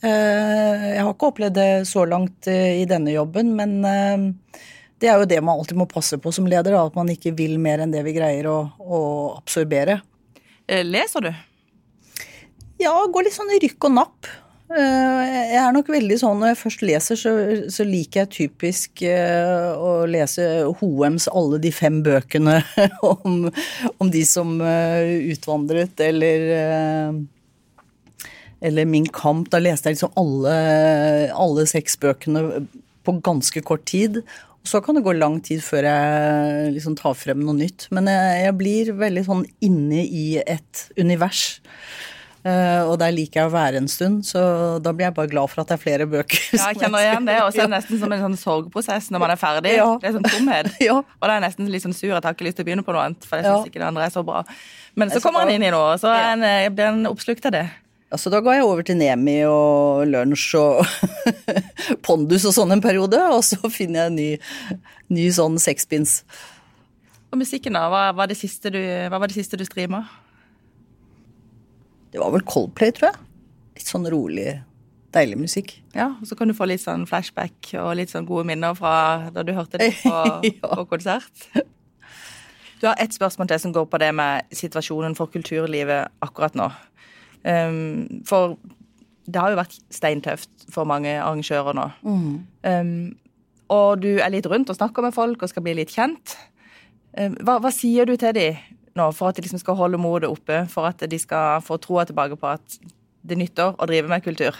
Eh, 0.01 0.85
jeg 0.95 1.01
har 1.03 1.13
ikke 1.13 1.29
opplevd 1.29 1.57
det 1.59 1.71
så 1.89 2.07
langt 2.09 2.49
eh, 2.49 2.81
i 2.81 2.87
denne 2.89 3.13
jobben, 3.13 3.53
men 3.57 3.75
eh, 3.85 4.23
det 5.01 5.11
er 5.11 5.21
jo 5.21 5.27
det 5.29 5.41
man 5.45 5.59
alltid 5.59 5.77
må 5.77 5.85
passe 5.89 6.17
på 6.21 6.33
som 6.33 6.47
leder, 6.49 6.77
at 6.77 6.97
man 6.97 7.09
ikke 7.13 7.35
vil 7.37 7.59
mer 7.61 7.83
enn 7.83 7.93
det 7.93 8.01
vi 8.07 8.15
greier 8.17 8.49
å, 8.49 8.59
å 8.81 9.01
absorbere. 9.37 9.99
Leser 10.71 11.25
du? 11.25 11.31
Ja, 12.81 12.93
går 13.13 13.27
litt 13.27 13.35
sånn 13.35 13.51
i 13.53 13.59
rykk 13.61 13.89
og 13.89 13.93
napp. 13.97 14.29
Jeg 14.71 15.57
er 15.59 15.73
nok 15.75 15.89
veldig 15.91 16.15
sånn 16.21 16.37
når 16.39 16.53
jeg 16.53 16.59
først 16.61 16.83
leser, 16.87 17.17
så, 17.19 17.31
så 17.75 17.83
liker 17.83 18.21
jeg 18.21 18.31
typisk 18.37 19.03
å 19.03 19.89
lese 20.07 20.45
Hoems 20.79 21.27
alle 21.27 21.59
de 21.61 21.73
fem 21.75 21.99
bøkene 22.05 22.61
om, 23.09 23.49
om 23.99 24.13
de 24.13 24.23
som 24.25 24.53
utvandret, 24.63 26.05
eller 26.07 26.47
eller 28.61 28.85
Min 28.85 29.09
kamp. 29.09 29.49
Da 29.51 29.59
leste 29.61 29.89
jeg 29.89 29.97
liksom 29.97 30.13
alle, 30.19 30.55
alle 31.33 31.65
seks 31.69 31.97
bøkene 32.01 32.63
på 33.05 33.17
ganske 33.25 33.63
kort 33.65 33.85
tid. 33.89 34.21
Og 34.61 34.69
så 34.69 34.81
kan 34.85 34.97
det 34.97 35.05
gå 35.05 35.15
lang 35.17 35.39
tid 35.41 35.63
før 35.65 35.87
jeg 35.89 36.73
liksom 36.75 36.95
tar 36.99 37.17
frem 37.17 37.41
noe 37.41 37.57
nytt. 37.57 37.87
Men 37.93 38.09
jeg, 38.11 38.39
jeg 38.45 38.57
blir 38.59 38.95
veldig 38.99 39.25
sånn 39.25 39.45
inne 39.65 40.05
i 40.05 40.25
et 40.43 40.87
univers. 41.01 41.61
Uh, 42.41 42.89
og 42.89 42.95
der 42.97 43.11
liker 43.13 43.43
jeg 43.43 43.49
å 43.51 43.53
være 43.53 43.77
en 43.77 43.89
stund, 43.91 44.23
så 44.25 44.39
da 44.81 44.89
blir 44.97 45.05
jeg 45.05 45.13
bare 45.13 45.29
glad 45.29 45.51
for 45.51 45.61
at 45.61 45.69
det 45.69 45.75
er 45.75 45.81
flere 45.83 46.07
bøker. 46.09 46.39
Ja, 46.57 46.71
jeg 46.71 46.79
kjenner 46.81 47.03
igjen 47.05 47.27
det. 47.29 47.35
Og 47.45 47.51
så 47.53 47.61
er 47.61 47.69
det 47.69 47.75
nesten 47.75 48.01
som 48.01 48.15
en 48.15 48.23
sånn 48.23 48.37
sorgprosess 48.41 49.11
når 49.13 49.21
man 49.21 49.33
er 49.33 49.41
ferdig. 49.41 49.75
Ja. 49.77 49.91
Det 50.01 50.09
er 50.09 50.17
sånn 50.17 50.29
tomhet. 50.29 50.71
Ja. 50.81 50.97
Og 51.01 51.27
da 51.27 51.35
er 51.35 51.37
jeg 51.37 51.45
nesten 51.45 51.69
litt 51.69 51.85
sånn 51.85 51.93
sur 51.93 52.15
at 52.15 52.23
jeg 52.23 52.29
har 52.29 52.37
ikke 52.37 52.47
lyst 52.47 52.57
til 52.57 52.65
å 52.65 52.69
begynne 52.69 52.85
på 52.85 52.95
noe 52.95 53.05
annet, 53.09 53.25
for 53.29 53.37
jeg 53.37 53.45
syns 53.45 53.67
ja. 53.67 53.69
ikke 53.69 53.81
det 53.83 53.89
andre 53.91 54.07
er 54.07 54.13
så 54.13 54.25
bra. 54.25 54.41
Men 54.97 55.13
så 55.13 55.21
kommer 55.21 55.45
han 55.45 55.53
inn 55.53 55.65
i 55.65 55.69
noe, 55.73 55.93
og 55.93 56.01
så 56.01 56.13
blir 56.73 56.87
en 56.87 57.05
oppslukt 57.09 57.45
av 57.49 57.53
det. 57.57 57.67
Altså, 58.11 58.27
da 58.27 58.41
ga 58.43 58.57
jeg 58.57 58.65
over 58.67 58.83
til 58.83 58.97
Nemi 58.99 59.37
og 59.47 60.03
lunsj 60.11 60.49
og 60.59 60.81
pondus 62.05 62.43
og 62.49 62.55
sånn 62.57 62.75
en 62.75 62.83
periode, 62.83 63.19
og 63.31 63.39
så 63.47 63.59
finner 63.71 64.03
jeg 64.03 64.11
en 64.11 64.17
ny, 64.19 64.31
ny 65.15 65.29
sånn 65.31 65.55
sekspins. 65.63 66.19
Og 67.31 67.39
musikken, 67.39 67.77
da? 67.79 67.85
Hva 67.87 68.09
var 68.17 68.27
det 68.27 68.35
siste 68.35 68.73
du, 68.73 68.81
hva 69.07 69.21
var 69.21 69.31
det 69.31 69.37
siste 69.37 69.55
du 69.55 69.63
streama? 69.63 70.03
Det 72.11 72.19
var 72.19 72.33
vel 72.35 72.43
Coldplay, 72.43 72.91
tror 72.91 73.13
jeg. 73.13 73.23
Litt 73.79 73.87
sånn 73.87 74.09
rolig, 74.11 74.49
deilig 75.15 75.39
musikk. 75.39 75.77
Ja, 75.95 76.09
og 76.19 76.27
så 76.27 76.35
kan 76.35 76.51
du 76.51 76.57
få 76.57 76.67
litt 76.67 76.83
sånn 76.83 77.07
flashback 77.07 77.71
og 77.79 77.93
litt 78.01 78.11
sånn 78.11 78.27
gode 78.27 78.43
minner 78.51 78.75
fra 78.75 79.31
da 79.31 79.47
du 79.47 79.55
hørte 79.55 79.79
det 79.79 79.93
på, 80.03 80.17
ja. 80.49 80.59
på 80.67 80.89
konsert. 80.91 81.47
Du 82.81 82.89
har 82.89 82.99
ett 82.99 83.15
spørsmål 83.15 83.47
til 83.47 83.63
som 83.63 83.71
går 83.71 83.87
på 83.87 83.99
det 84.03 84.11
med 84.17 84.51
situasjonen 84.57 85.15
for 85.15 85.31
kulturlivet 85.31 86.11
akkurat 86.25 86.59
nå. 86.59 86.67
Um, 87.43 88.21
for 88.27 88.57
det 89.31 89.41
har 89.41 89.53
jo 89.53 89.59
vært 89.59 89.77
steintøft 89.93 90.67
for 90.71 90.87
mange 90.89 91.13
arrangører 91.17 91.77
nå. 91.77 91.87
Mm. 92.05 92.31
Um, 92.65 92.93
og 93.71 94.01
du 94.03 94.11
er 94.19 94.31
litt 94.33 94.49
rundt 94.51 94.71
og 94.71 94.77
snakker 94.77 95.05
med 95.05 95.15
folk 95.15 95.41
og 95.41 95.51
skal 95.51 95.65
bli 95.65 95.77
litt 95.79 95.93
kjent. 95.93 96.35
Um, 97.17 97.37
hva, 97.41 97.59
hva, 97.63 97.71
sier 97.73 98.09
du 98.09 98.17
til 98.19 98.35
dem 98.37 98.59
nå 98.97 99.07
for 99.15 99.31
at 99.31 99.37
de 99.37 99.45
liksom 99.45 99.61
skal 99.61 99.77
holde 99.79 99.99
motet 100.01 100.27
oppe, 100.27 100.65
for 100.71 100.89
at 100.89 101.03
de 101.07 101.19
skal 101.19 101.61
få 101.63 101.77
troa 101.79 102.03
tilbake 102.07 102.35
på 102.39 102.49
at 102.49 102.81
det 103.23 103.37
nytter 103.39 103.77
å 103.77 103.87
drive 103.87 104.11
med 104.11 104.25
kultur? 104.25 104.57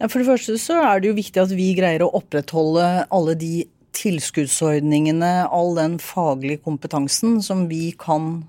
Ja, 0.00 0.08
for 0.08 0.22
det 0.22 0.30
første 0.30 0.54
så 0.62 0.78
er 0.80 1.00
det 1.00 1.10
jo 1.10 1.18
viktig 1.18 1.42
at 1.42 1.52
vi 1.52 1.72
greier 1.76 2.06
å 2.06 2.12
opprettholde 2.16 2.86
alle 3.12 3.34
de 3.36 3.66
tilskuddsordningene, 3.98 5.48
all 5.50 5.74
den 5.76 5.98
faglige 6.00 6.62
kompetansen 6.64 7.40
som 7.44 7.66
vi 7.68 7.90
kan 7.98 8.44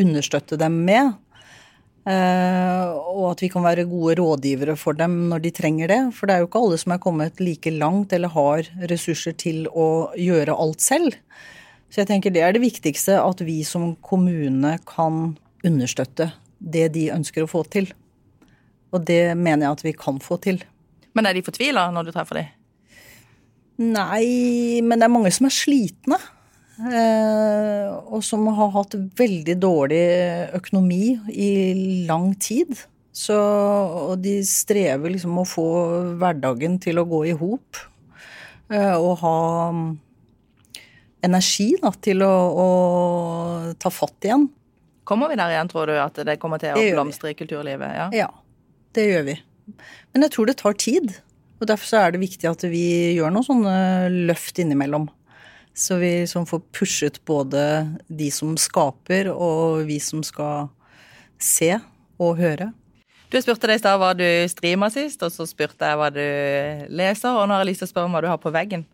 understøtte 0.00 0.58
dem 0.60 0.82
med. 0.84 1.14
Uh, 2.04 2.92
og 3.14 3.30
at 3.30 3.40
vi 3.40 3.48
kan 3.48 3.64
være 3.64 3.86
gode 3.88 4.18
rådgivere 4.18 4.74
for 4.76 4.92
dem 4.98 5.30
når 5.30 5.40
de 5.46 5.52
trenger 5.56 5.88
det. 5.88 6.00
For 6.12 6.28
det 6.28 6.34
er 6.34 6.42
jo 6.42 6.48
ikke 6.50 6.60
alle 6.66 6.78
som 6.82 6.92
er 6.92 7.00
kommet 7.00 7.40
like 7.40 7.72
langt 7.72 8.12
eller 8.12 8.32
har 8.34 8.68
ressurser 8.92 9.36
til 9.40 9.64
å 9.72 10.10
gjøre 10.20 10.56
alt 10.56 10.84
selv. 10.84 11.16
Så 11.88 12.02
jeg 12.02 12.10
tenker 12.10 12.34
det 12.34 12.42
er 12.44 12.52
det 12.52 12.64
viktigste, 12.64 13.16
at 13.22 13.40
vi 13.46 13.62
som 13.64 13.94
kommune 14.04 14.76
kan 14.88 15.36
understøtte 15.64 16.32
det 16.58 16.90
de 16.96 17.08
ønsker 17.14 17.44
å 17.44 17.50
få 17.50 17.62
til. 17.72 17.88
Og 18.92 19.04
det 19.06 19.36
mener 19.38 19.66
jeg 19.66 19.78
at 19.78 19.84
vi 19.86 19.96
kan 19.96 20.20
få 20.22 20.38
til. 20.42 20.60
Men 21.14 21.28
er 21.28 21.36
de 21.36 21.44
fortvila 21.46 21.86
når 21.94 22.08
du 22.08 22.14
treffer 22.14 22.42
dem? 22.42 22.52
Nei, 23.94 24.80
men 24.86 25.00
det 25.00 25.06
er 25.06 25.14
mange 25.14 25.32
som 25.34 25.48
er 25.48 25.54
slitne. 25.54 26.18
Eh, 26.74 27.90
og 28.10 28.24
som 28.26 28.48
har 28.56 28.72
hatt 28.74 28.96
veldig 29.18 29.54
dårlig 29.62 30.02
økonomi 30.58 31.14
i 31.30 31.52
lang 32.08 32.32
tid. 32.42 32.74
Så, 33.14 33.36
og 33.36 34.18
de 34.24 34.40
strever 34.46 35.12
liksom 35.14 35.38
å 35.38 35.46
få 35.46 35.66
hverdagen 36.18 36.80
til 36.82 36.98
å 36.98 37.06
gå 37.06 37.20
i 37.30 37.36
hop. 37.38 37.78
Eh, 38.72 38.96
og 38.96 39.20
ha 39.22 39.36
mm, 39.70 39.86
energi 41.28 41.70
da, 41.82 41.92
til 42.02 42.24
å, 42.26 42.34
å, 42.34 42.68
ta 43.78 43.92
fatt 43.94 44.26
igjen. 44.26 44.48
Kommer 45.06 45.30
vi 45.30 45.38
der 45.38 45.54
igjen, 45.54 45.70
tror 45.70 45.92
du, 45.92 45.94
at 46.00 46.18
det 46.26 46.40
kommer 46.42 46.58
til 46.62 46.74
å 46.74 46.86
blomstre 46.96 47.30
i 47.30 47.38
kulturlivet? 47.38 47.94
Ja? 48.00 48.08
ja, 48.16 48.30
det 48.96 49.06
gjør 49.10 49.28
vi. 49.28 49.38
Men 50.14 50.26
jeg 50.26 50.34
tror 50.34 50.50
det 50.50 50.58
tar 50.58 50.76
tid. 50.80 51.12
Og 51.60 51.68
derfor 51.70 51.86
så 51.86 52.00
er 52.02 52.14
det 52.14 52.24
viktig 52.24 52.48
at 52.50 52.64
vi 52.66 53.14
gjør 53.14 53.30
noen 53.32 53.46
sånne 53.46 53.76
løft 54.26 54.58
innimellom. 54.60 55.06
Så 55.74 55.98
vi 55.98 56.20
liksom 56.20 56.46
får 56.46 56.62
pushet 56.72 57.18
både 57.26 57.62
de 58.06 58.30
som 58.30 58.54
skaper, 58.56 59.32
og 59.34 59.82
vi 59.88 59.98
som 59.98 60.22
skal 60.22 60.68
se 61.42 61.72
og 62.22 62.38
høre. 62.38 62.70
Du 63.34 63.40
spurte 63.42 63.66
deg 63.66 63.80
i 63.80 63.82
stad 63.82 63.98
hva 63.98 64.12
du 64.14 64.26
streamer 64.46 64.92
sist, 64.94 65.22
og 65.26 65.32
så 65.34 65.46
spurte 65.50 65.88
jeg 65.88 65.98
hva 65.98 66.10
du 66.14 66.22
leser. 66.94 67.34
Og 67.34 67.48
nå 67.48 67.56
har 67.56 67.64
jeg 67.64 67.72
lyst 67.72 67.82
til 67.82 67.88
å 67.88 67.90
spørre 67.90 68.06
om 68.06 68.14
hva 68.14 68.22
du 68.22 68.30
har 68.30 68.38
på 68.38 68.54
veggen. 68.54 68.86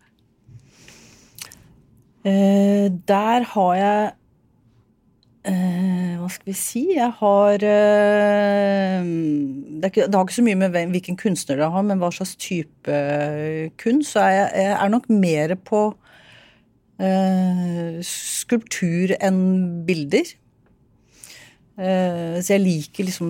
Eh, 2.25 2.87
der 3.09 3.45
har 3.49 3.75
jeg 3.77 4.09
eh, 5.49 6.17
Hva 6.21 6.27
skal 6.29 6.51
vi 6.51 6.53
si? 6.57 6.83
Jeg 6.93 7.09
har 7.17 7.63
eh, 7.65 9.05
det, 9.05 9.89
ikke, 9.89 10.05
det, 10.05 10.13
har 10.13 10.25
ikke 10.25 10.37
så 10.37 10.45
mye 10.45 10.59
med 10.59 10.77
hvilken 10.93 11.17
kunstner 11.17 11.61
det 11.61 11.69
har, 11.73 11.85
men 11.85 12.01
hva 12.01 12.09
slags 12.13 12.33
type 12.41 13.01
kunst. 13.81 14.13
Så 14.13 14.25
jeg, 14.25 14.49
jeg 14.57 14.73
er 14.77 14.93
nok 14.93 15.09
mer 15.09 15.53
på 15.61 15.91
skulptur 18.51 19.15
enn 19.23 19.43
bilder. 19.87 20.27
Eh, 21.79 22.39
så 22.43 22.57
jeg 22.57 22.65
liker 22.65 23.07
liksom 23.07 23.29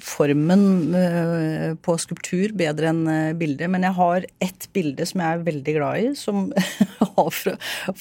formen 0.00 0.94
eh, 0.96 1.72
på 1.84 1.94
skulptur 2.00 2.52
bedre 2.56 2.90
enn 2.92 3.02
bilder. 3.40 3.70
Men 3.72 3.86
jeg 3.88 3.96
har 3.96 4.26
ett 4.44 4.66
bilde 4.76 5.06
som 5.08 5.22
jeg 5.24 5.38
er 5.38 5.46
veldig 5.48 5.74
glad 5.76 6.02
i, 6.02 6.10
som 6.16 6.50
jeg 6.52 6.90
har 7.16 7.40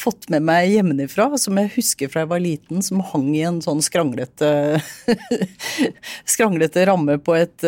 fått 0.03 0.27
med 0.33 0.43
meg 0.49 0.73
hjemmefra. 0.75 1.29
Som 1.39 1.61
jeg 1.61 1.71
husker 1.77 2.11
fra 2.11 2.25
jeg 2.25 2.33
var 2.33 2.43
liten, 2.43 2.83
som 2.85 3.03
hang 3.13 3.31
i 3.37 3.45
en 3.47 3.61
sånn 3.63 3.83
skranglete, 3.85 4.51
skranglete 6.35 6.85
ramme 6.91 7.15
på 7.23 7.39
et 7.39 7.67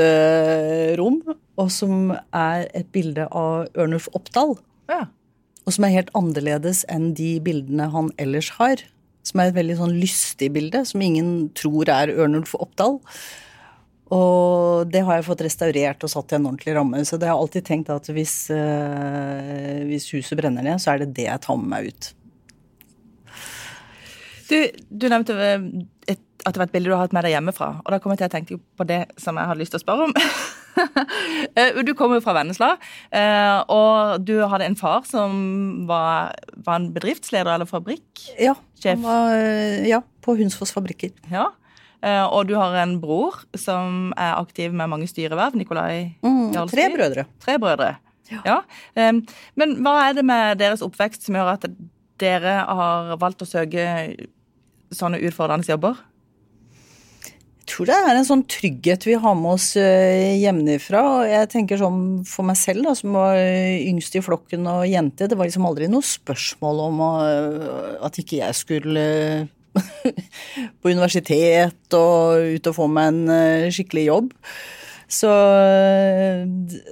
rom. 0.99 1.23
Og 1.59 1.71
som 1.71 2.11
er 2.11 2.67
et 2.75 2.91
bilde 2.91 3.27
av 3.31 3.71
Ørnulf 3.79 4.11
Oppdal. 4.17 4.57
Ja 4.91 5.07
og 5.65 5.75
som 5.75 5.85
er 5.85 5.95
helt 5.95 6.09
annerledes 6.17 6.83
enn 6.91 7.11
de 7.17 7.35
bildene 7.43 7.89
han 7.93 8.09
ellers 8.21 8.49
har. 8.57 8.81
Som 9.27 9.41
er 9.41 9.51
et 9.51 9.57
veldig 9.59 9.77
sånn 9.77 9.99
lystig 10.01 10.49
bilde, 10.55 10.81
som 10.89 11.03
ingen 11.05 11.51
tror 11.57 11.91
er 11.93 12.13
Ørnulf 12.15 12.55
Oppdal. 12.57 12.97
Og 14.11 14.89
det 14.91 15.03
har 15.07 15.19
jeg 15.19 15.27
fått 15.27 15.43
restaurert 15.45 16.01
og 16.03 16.11
satt 16.11 16.33
i 16.33 16.39
en 16.39 16.47
ordentlig 16.49 16.73
ramme. 16.75 17.03
Så 17.07 17.19
det 17.19 17.29
har 17.29 17.37
jeg 17.37 17.45
alltid 17.45 17.67
tenkt 17.67 17.91
at 17.93 18.09
hvis, 18.11 18.35
øh, 18.51 19.77
hvis 19.87 20.09
huset 20.15 20.41
brenner 20.41 20.65
ned, 20.65 20.81
så 20.81 20.95
er 20.95 21.03
det 21.03 21.13
det 21.15 21.29
jeg 21.29 21.43
tar 21.45 21.61
med 21.61 21.71
meg 21.71 21.91
ut. 21.93 22.09
Du, 24.49 24.57
du 24.89 25.07
nevnte 25.07 25.37
et, 26.09 26.21
at 26.45 26.55
det 26.55 26.61
var 26.61 26.67
et 26.67 26.73
bilde 26.73 26.89
du 26.89 26.95
har 26.95 27.05
hatt 27.05 27.13
med 27.15 27.25
deg 27.27 27.35
hjemmefra. 27.35 27.69
Og 27.83 27.93
da 27.93 27.99
kom 28.01 28.13
jeg 28.13 28.23
til 28.23 28.29
å 28.29 28.33
tenke 28.33 28.57
på 28.77 28.87
det 28.89 29.03
som 29.21 29.37
jeg 29.37 29.49
hadde 29.49 29.61
lyst 29.61 29.75
til 29.75 29.81
å 29.81 29.85
spørre 29.85 30.09
om. 30.09 30.17
Eh, 30.71 31.81
du 31.83 31.91
kommer 31.99 32.15
jo 32.15 32.23
fra 32.23 32.33
Vennesla, 32.37 32.69
eh, 33.11 33.57
og 33.67 34.23
du 34.23 34.37
hadde 34.47 34.69
en 34.69 34.77
far 34.79 35.03
som 35.03 35.33
var, 35.89 36.31
var 36.63 36.79
en 36.79 36.85
bedriftsleder 36.95 37.49
eller 37.57 37.67
fabrikksjef? 37.67 38.61
Ja, 38.85 38.95
var, 39.03 39.33
eh, 39.35 39.83
ja, 39.89 39.99
på 40.23 40.37
Hunsfoss 40.39 40.71
fabrikker. 40.71 41.11
Ja, 41.27 41.49
og 42.31 42.47
du 42.47 42.55
har 42.55 42.73
en 42.79 42.95
bror 43.03 43.43
som 43.59 44.13
er 44.15 44.39
aktiv 44.39 44.71
med 44.71 44.89
mange 44.89 45.11
styreverv. 45.11 45.59
Nikolai 45.59 46.15
mm, 46.23 46.55
Tre 46.71 46.87
brødre. 46.95 47.27
Tre 47.43 47.59
brødre. 47.61 47.91
Ja. 48.31 48.41
ja. 48.47 49.11
Men 49.59 49.75
hva 49.83 49.97
er 50.07 50.15
det 50.17 50.23
med 50.25 50.63
deres 50.63 50.81
oppvekst 50.81 51.27
som 51.27 51.37
gjør 51.37 51.51
at 51.57 51.67
dere 52.23 52.55
har 52.65 53.13
valgt 53.21 53.43
å 53.45 53.49
søke 53.49 53.85
sånne 54.95 55.21
utfordrende 55.27 55.69
jobber? 55.69 55.99
Jeg 57.61 57.77
tror 57.77 57.87
det 57.87 57.95
er 57.95 58.17
en 58.17 58.27
sånn 58.27 58.43
trygghet 58.51 59.05
vi 59.07 59.13
har 59.21 59.35
med 59.39 59.53
oss 59.53 59.69
eh, 59.79 60.35
hjemmefra. 60.41 61.03
Jeg 61.29 61.51
tenker 61.53 61.79
sånn 61.79 62.01
for 62.27 62.43
meg 62.47 62.59
selv, 62.59 62.83
da, 62.89 62.95
som 62.97 63.15
var 63.15 63.37
yngst 63.39 64.17
i 64.19 64.23
flokken 64.25 64.67
og 64.67 64.83
jente, 64.89 65.29
det 65.31 65.37
var 65.39 65.47
liksom 65.47 65.69
aldri 65.69 65.87
noe 65.91 66.03
spørsmål 66.03 66.83
om 66.89 67.01
at 67.07 68.19
ikke 68.19 68.41
jeg 68.41 68.59
skulle 68.59 69.05
på 70.81 70.91
universitet 70.91 71.95
og 71.95 72.55
ut 72.57 72.69
og 72.69 72.77
få 72.77 72.87
meg 72.91 73.11
en 73.11 73.33
eh, 73.35 73.71
skikkelig 73.73 74.07
jobb. 74.09 74.31
Så 75.11 75.31
eh, 75.31 76.43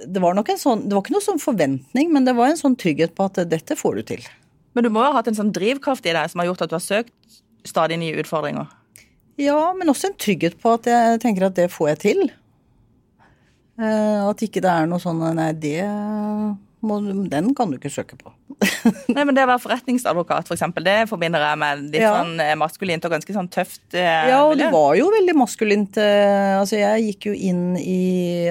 det 0.08 0.24
var 0.24 0.36
nok 0.36 0.50
en 0.52 0.60
sånn 0.60 0.82
Det 0.88 0.96
var 0.96 1.06
ikke 1.06 1.16
noe 1.16 1.24
sånn 1.24 1.44
forventning, 1.44 2.12
men 2.12 2.28
det 2.28 2.36
var 2.38 2.52
en 2.52 2.60
sånn 2.60 2.76
trygghet 2.80 3.16
på 3.16 3.30
at 3.30 3.40
dette 3.52 3.78
får 3.80 4.00
du 4.00 4.08
til. 4.14 4.26
Men 4.76 4.86
du 4.86 4.92
må 4.94 5.04
jo 5.04 5.12
ha 5.12 5.20
hatt 5.20 5.30
en 5.32 5.38
sånn 5.38 5.54
drivkraft 5.56 6.08
i 6.08 6.16
deg 6.16 6.32
som 6.32 6.44
har 6.44 6.52
gjort 6.52 6.66
at 6.66 6.72
du 6.72 6.78
har 6.78 6.84
søkt 6.84 7.39
stadig 7.68 8.00
nye 8.02 8.20
utfordringer? 8.22 8.70
Ja, 9.40 9.74
men 9.78 9.92
også 9.92 10.10
en 10.10 10.20
trygghet 10.20 10.58
på 10.60 10.76
at 10.76 10.88
jeg 10.90 11.20
tenker 11.24 11.48
at 11.48 11.56
det 11.60 11.70
får 11.72 11.94
jeg 11.94 12.02
til. 12.04 12.26
Eh, 13.80 14.20
at 14.26 14.42
ikke 14.44 14.64
det 14.64 14.72
er 14.72 14.90
noe 14.92 15.00
sånn 15.00 15.22
Nei, 15.38 15.54
det 15.56 15.80
må, 16.84 16.98
den 17.32 17.52
kan 17.56 17.72
du 17.72 17.78
ikke 17.78 17.92
søke 17.92 18.18
på. 18.20 18.32
nei, 19.16 19.24
men 19.24 19.34
Det 19.36 19.44
å 19.44 19.50
være 19.50 19.64
forretningsadvokat, 19.64 20.48
for 20.48 20.56
eksempel, 20.56 20.86
det 20.88 21.10
forbinder 21.12 21.44
jeg 21.44 21.60
med 21.62 21.84
litt 21.88 22.04
ja. 22.04 22.14
sånn 22.18 22.40
eh, 22.44 22.56
maskulint 22.60 23.08
og 23.08 23.16
ganske 23.16 23.36
sånn 23.36 23.50
tøft 23.52 23.98
eh, 23.98 24.30
Ja, 24.32 24.42
og 24.48 24.56
det 24.60 24.70
var 24.74 24.94
jo 25.00 25.10
veldig 25.14 25.36
maskulint. 25.40 26.00
Eh, 26.00 26.56
altså, 26.60 26.80
jeg 26.80 27.10
gikk 27.10 27.30
jo 27.32 27.36
inn 27.36 27.76
i 27.80 28.00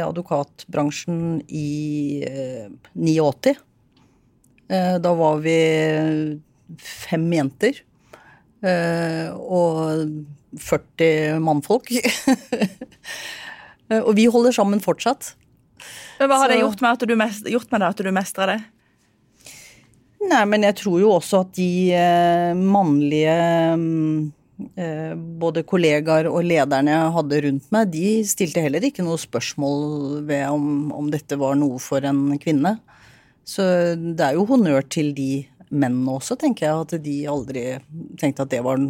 advokatbransjen 0.04 1.40
i 1.48 1.70
eh, 2.28 2.68
89. 2.96 3.56
Eh, 4.68 4.94
da 5.00 5.14
var 5.16 5.40
vi 5.44 5.58
fem 6.84 7.28
jenter. 7.32 7.82
Og 8.62 10.08
40 10.58 11.38
mannfolk. 11.44 11.92
og 14.06 14.10
vi 14.18 14.26
holder 14.26 14.56
sammen 14.56 14.82
fortsatt. 14.82 15.34
Men 16.18 16.30
Hva 16.30 16.40
har 16.42 16.50
det 16.50 16.58
gjort 16.62 16.82
med, 16.82 17.14
mest, 17.20 17.46
gjort 17.46 17.70
med 17.70 17.84
det 17.84 17.92
at 17.92 18.02
du 18.02 18.10
mestrer 18.14 18.52
det? 18.54 18.58
Nei, 20.28 20.42
men 20.50 20.66
jeg 20.66 20.76
tror 20.80 20.98
jo 21.00 21.12
også 21.14 21.44
at 21.44 21.52
de 21.56 21.70
eh, 21.94 22.58
mannlige 22.58 23.36
eh, 24.74 25.12
både 25.14 25.62
kollegaer 25.68 26.26
og 26.30 26.42
lederne 26.42 26.96
jeg 26.96 27.14
hadde 27.14 27.40
rundt 27.46 27.68
meg, 27.74 27.92
de 27.94 28.08
stilte 28.26 28.64
heller 28.64 28.88
ikke 28.88 29.06
noe 29.06 29.20
spørsmål 29.20 30.24
ved 30.28 30.42
om, 30.50 30.90
om 30.96 31.12
dette 31.12 31.38
var 31.38 31.54
noe 31.60 31.78
for 31.82 32.02
en 32.08 32.34
kvinne. 32.42 32.76
Så 33.48 33.64
det 33.94 34.26
er 34.26 34.36
jo 34.36 34.48
honnør 34.50 34.82
til 34.90 35.14
de 35.16 35.46
mennene 35.70 36.16
også, 36.18 36.36
tenker 36.40 36.66
jeg. 36.66 36.86
At 36.86 37.04
de 37.04 37.16
aldri 37.30 37.64
tenkte 38.20 38.44
at 38.44 38.52
det 38.52 38.64
var 38.66 38.80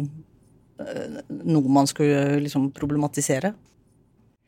Eh, 0.79 1.19
noe 1.27 1.71
man 1.71 1.87
skulle 1.87 2.39
liksom 2.43 2.71
problematisere. 2.75 3.53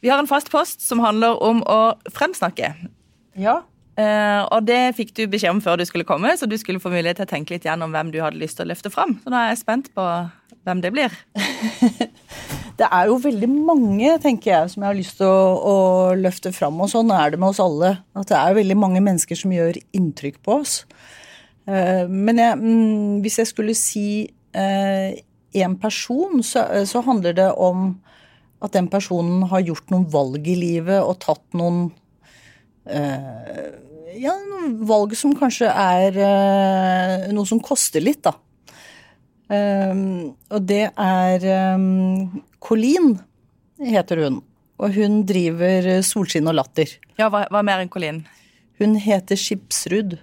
Vi 0.02 0.10
har 0.10 0.20
en 0.20 0.30
fast 0.30 0.50
post 0.52 0.82
som 0.82 1.04
handler 1.04 1.38
om 1.44 1.62
å 1.68 1.82
fremsnakke. 2.12 2.74
Ja. 3.38 3.62
Uh, 4.00 4.48
og 4.56 4.64
det 4.66 4.96
fikk 4.98 5.12
du 5.18 5.26
beskjed 5.30 5.52
om 5.52 5.60
før 5.62 5.76
du 5.78 5.84
skulle 5.86 6.08
komme, 6.08 6.32
så 6.40 6.48
du 6.50 6.56
skulle 6.58 6.82
få 6.82 6.90
mulighet 6.90 7.20
til 7.20 7.28
å 7.28 7.30
tenke 7.30 7.54
litt 7.54 7.68
gjennom 7.68 7.92
hvem 7.94 8.10
du 8.14 8.22
hadde 8.24 8.40
lyst 8.40 8.58
til 8.58 8.66
å 8.66 8.72
løfte 8.72 8.90
fram. 8.90 9.18
Så 9.22 9.30
nå 9.30 9.38
er 9.38 9.52
jeg 9.52 9.60
spent 9.60 9.92
på 9.94 10.06
hvem 10.66 10.82
det 10.82 10.94
blir. 10.96 11.18
det 12.80 12.88
er 12.88 13.12
jo 13.12 13.20
veldig 13.22 13.50
mange, 13.52 14.16
tenker 14.24 14.54
jeg, 14.56 14.72
som 14.74 14.82
jeg 14.82 14.90
har 14.90 14.98
lyst 14.98 15.20
til 15.20 15.28
å, 15.28 15.44
å, 15.60 15.76
løfte 16.18 16.54
fram. 16.56 16.80
Og 16.82 16.90
sånn 16.90 17.12
er 17.14 17.36
det 17.36 17.42
med 17.44 17.52
oss 17.52 17.62
alle. 17.62 17.98
At 18.18 18.32
det 18.32 18.40
er 18.40 18.58
veldig 18.58 18.80
mange 18.80 19.04
mennesker 19.04 19.38
som 19.38 19.54
gjør 19.54 19.78
inntrykk 20.00 20.40
på 20.48 20.62
oss. 20.64 20.80
Eh, 21.70 22.08
men 22.10 22.40
jeg, 22.42 22.58
mm, 22.58 23.20
hvis 23.24 23.40
jeg 23.42 23.50
skulle 23.52 23.76
si 23.78 24.06
én 24.52 25.14
eh, 25.54 25.78
person, 25.82 26.42
så, 26.44 26.66
så, 26.90 27.04
handler 27.06 27.38
det 27.38 27.50
om 27.54 27.94
at 28.62 28.74
den 28.74 28.90
personen 28.92 29.46
har 29.50 29.64
gjort 29.66 29.90
noen 29.94 30.08
valg 30.12 30.46
i 30.48 30.58
livet 30.58 31.02
og 31.02 31.20
tatt 31.24 31.44
noen 31.58 31.88
eh, 32.86 33.72
ja, 34.22 34.36
noen 34.36 34.76
valg 34.86 35.16
som 35.18 35.34
kanskje 35.38 35.70
er 35.72 36.18
noe 37.32 37.48
som 37.48 37.62
koster 37.64 38.04
litt, 38.04 38.28
da. 38.28 38.36
Og 39.52 40.66
det 40.68 40.84
er 41.00 41.46
Colleen, 42.60 43.14
heter 43.80 44.22
hun. 44.26 44.42
Og 44.84 45.00
hun 45.00 45.22
driver 45.28 45.88
Solskinn 46.04 46.52
og 46.52 46.58
latter. 46.60 46.92
Ja, 47.16 47.32
Hva, 47.32 47.46
hva 47.48 47.64
mer 47.64 47.82
enn 47.82 47.92
Colleen? 47.92 48.26
Hun 48.84 49.00
heter 49.00 49.40
Skipsrud. 49.40 50.20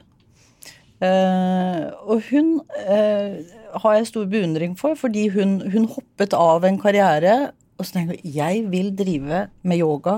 Uh, 0.98 1.94
og 2.10 2.24
hun 2.26 2.56
uh, 2.58 3.36
har 3.82 3.92
jeg 3.94 4.08
stor 4.10 4.26
beundring 4.26 4.74
for, 4.78 4.98
fordi 4.98 5.28
hun, 5.30 5.60
hun, 5.70 5.86
hoppet 5.86 6.34
av 6.34 6.66
en 6.66 6.78
karriere 6.82 7.52
og 7.78 7.86
så 7.86 8.00
tenker 8.00 8.18
jeg 8.18 8.34
jeg 8.34 8.64
vil 8.72 8.88
drive 8.98 9.44
med 9.62 9.78
yoga, 9.78 10.16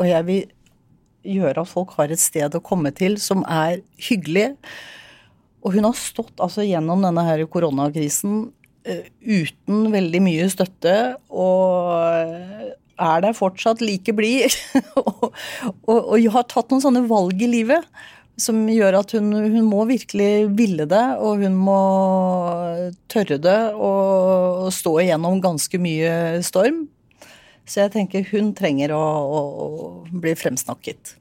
og 0.00 0.08
jeg 0.08 0.24
vil 0.24 0.46
gjøre 1.34 1.60
at 1.60 1.68
folk 1.68 1.92
har 1.98 2.12
et 2.12 2.22
sted 2.22 2.56
å 2.56 2.62
komme 2.64 2.94
til 2.96 3.18
som 3.20 3.44
er 3.44 3.82
hyggelig 4.00 4.54
og 5.64 5.72
hun 5.72 5.88
har 5.88 5.96
stått 5.96 6.40
altså 6.44 6.64
gjennom 6.64 7.04
denne 7.04 7.24
her 7.24 7.40
koronakrisen 7.48 8.46
uh, 8.88 9.04
uten 9.20 9.88
veldig 9.94 10.20
mye 10.24 10.48
støtte, 10.52 10.96
og 11.32 12.74
er 12.94 13.24
der 13.24 13.36
fortsatt 13.36 13.80
like 13.82 14.12
blid. 14.16 14.52
og, 15.00 15.30
og, 15.88 15.98
og, 15.98 16.28
har 16.36 16.44
tatt 16.50 16.70
noen 16.70 16.84
sånne 16.84 17.06
valg 17.10 17.40
i 17.42 17.50
livet 17.50 17.88
som 18.40 18.64
gjør 18.68 18.98
at 18.98 19.14
hun, 19.14 19.30
hun, 19.32 19.60
må 19.68 19.84
virkelig 19.86 20.48
ville 20.58 20.86
det, 20.90 21.04
og 21.22 21.44
hun 21.44 21.54
må 21.54 21.80
tørre 23.12 23.38
det 23.38 23.58
og, 23.74 24.70
stå 24.74 24.96
igjennom 25.04 25.42
ganske 25.44 25.78
mye 25.80 26.42
storm. 26.46 26.84
Så 27.64 27.84
jeg 27.84 27.94
tenker 27.94 28.26
hun 28.32 28.52
trenger 28.56 28.92
å, 28.96 29.00
å, 29.00 29.42
å 29.64 30.18
bli 30.20 30.34
fremsnakket. 30.36 31.14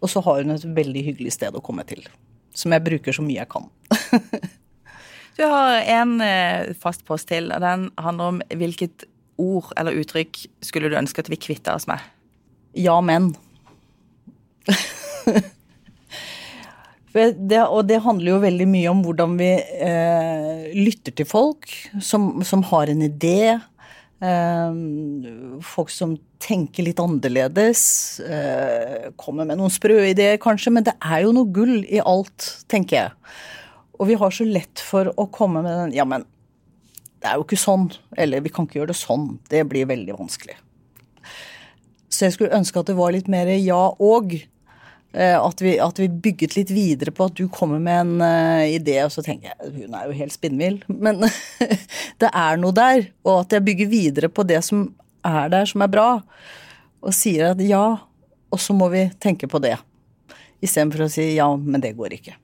Og 0.00 0.12
så 0.12 0.22
har 0.24 0.42
hun 0.42 0.54
et 0.54 0.66
veldig 0.76 1.06
hyggelig 1.10 1.34
sted 1.38 1.56
å 1.56 1.64
komme 1.64 1.84
til 1.88 2.04
som 2.56 2.74
jeg 2.74 2.84
bruker 2.84 3.14
så 3.14 3.24
mye 3.24 3.40
jeg 3.40 3.50
kan. 3.50 3.68
du 5.38 5.44
har 5.46 5.80
en 5.80 6.16
eh, 6.24 6.72
fast 6.78 7.04
post 7.08 7.28
til, 7.30 7.50
og 7.54 7.62
den 7.64 7.88
handler 8.00 8.34
om 8.34 8.40
hvilket 8.60 9.06
ord 9.40 9.70
eller 9.80 9.96
uttrykk 10.02 10.42
skulle 10.66 10.90
du 10.90 10.98
ønske 10.98 11.22
at 11.22 11.30
vi 11.32 11.40
kvitta 11.40 11.76
oss 11.78 11.88
med? 11.90 12.02
Ja, 12.76 12.98
men. 13.00 13.32
Det, 17.12 17.58
og 17.64 17.88
det 17.88 18.02
handler 18.04 18.36
jo 18.36 18.42
veldig 18.44 18.66
mye 18.70 18.90
om 18.92 19.00
hvordan 19.02 19.34
vi 19.40 19.50
eh, 19.58 20.68
lytter 20.76 21.14
til 21.18 21.26
folk 21.26 21.66
som, 21.98 22.36
som, 22.46 22.62
har 22.70 22.92
en 22.92 23.02
idé. 23.02 23.58
Eh, 24.22 24.76
folk 25.72 25.90
som 25.90 26.14
tenker 26.40 26.86
litt 26.86 27.02
annerledes. 27.02 27.82
Eh, 28.22 29.10
kommer 29.18 29.48
med 29.48 29.58
noen 29.58 29.74
sprø 29.74 29.98
ideer, 30.12 30.38
kanskje, 30.42 30.74
men 30.76 30.86
det 30.86 30.94
er 31.02 31.24
jo 31.26 31.34
noe 31.34 31.50
gull 31.50 31.80
i 31.82 31.98
alt, 31.98 32.52
tenker 32.70 33.00
jeg. 33.00 33.34
Og 33.98 34.08
vi 34.08 34.18
har 34.20 34.32
så 34.32 34.46
lett 34.46 34.80
for 34.80 35.10
å 35.18 35.26
komme 35.34 35.64
med 35.66 35.74
den 35.74 35.98
Ja, 35.98 36.06
men 36.08 36.24
det 37.20 37.28
er 37.28 37.36
jo 37.36 37.44
ikke 37.44 37.58
sånn. 37.60 37.90
Eller 38.16 38.40
vi 38.44 38.52
kan 38.54 38.68
ikke 38.68 38.80
gjøre 38.80 38.94
det 38.94 39.00
sånn. 39.02 39.34
Det 39.50 39.66
blir 39.68 39.90
veldig 39.90 40.16
vanskelig. 40.16 40.56
Så 42.10 42.26
jeg 42.26 42.36
skulle 42.36 42.56
ønske 42.56 42.80
at 42.80 42.88
det 42.90 42.96
var 42.98 43.12
litt 43.14 43.28
mer 43.30 43.50
ja 43.58 43.82
og. 43.92 44.38
Eh, 45.12 45.44
at 45.44 45.60
vi, 45.60 45.74
at 45.82 45.98
vi, 45.98 46.06
bygget 46.08 46.54
litt 46.54 46.70
videre 46.70 47.10
på 47.10 47.26
at 47.26 47.34
du 47.34 47.48
kommer 47.50 47.80
med 47.82 48.00
en 48.04 48.12
uh, 48.22 48.62
idé, 48.70 49.00
og 49.02 49.10
så 49.10 49.24
tenker 49.26 49.50
jeg 49.50 49.72
hun 49.74 49.96
er 49.98 50.06
jo 50.06 50.14
helt 50.14 50.34
spinnvill. 50.34 50.78
Men 50.86 51.24
det 52.22 52.30
er 52.30 52.60
noe 52.62 52.74
der. 52.76 53.08
Og 53.26 53.42
at 53.42 53.56
jeg 53.56 53.66
bygger 53.66 53.90
videre 53.90 54.30
på 54.30 54.46
det 54.46 54.62
som 54.66 54.86
er 55.26 55.50
der 55.52 55.66
som 55.68 55.82
er 55.82 55.90
bra, 55.90 56.10
og 57.02 57.16
sier 57.16 57.50
at 57.50 57.62
ja, 57.64 57.84
og 58.50 58.60
så 58.62 58.76
må 58.76 58.88
vi 58.92 59.08
tenke 59.20 59.50
på 59.50 59.58
det. 59.62 59.74
Istedenfor 60.62 61.06
å 61.06 61.10
si 61.10 61.26
ja, 61.34 61.48
men 61.56 61.82
det 61.82 61.96
går 61.98 62.14
ikke. 62.20 62.36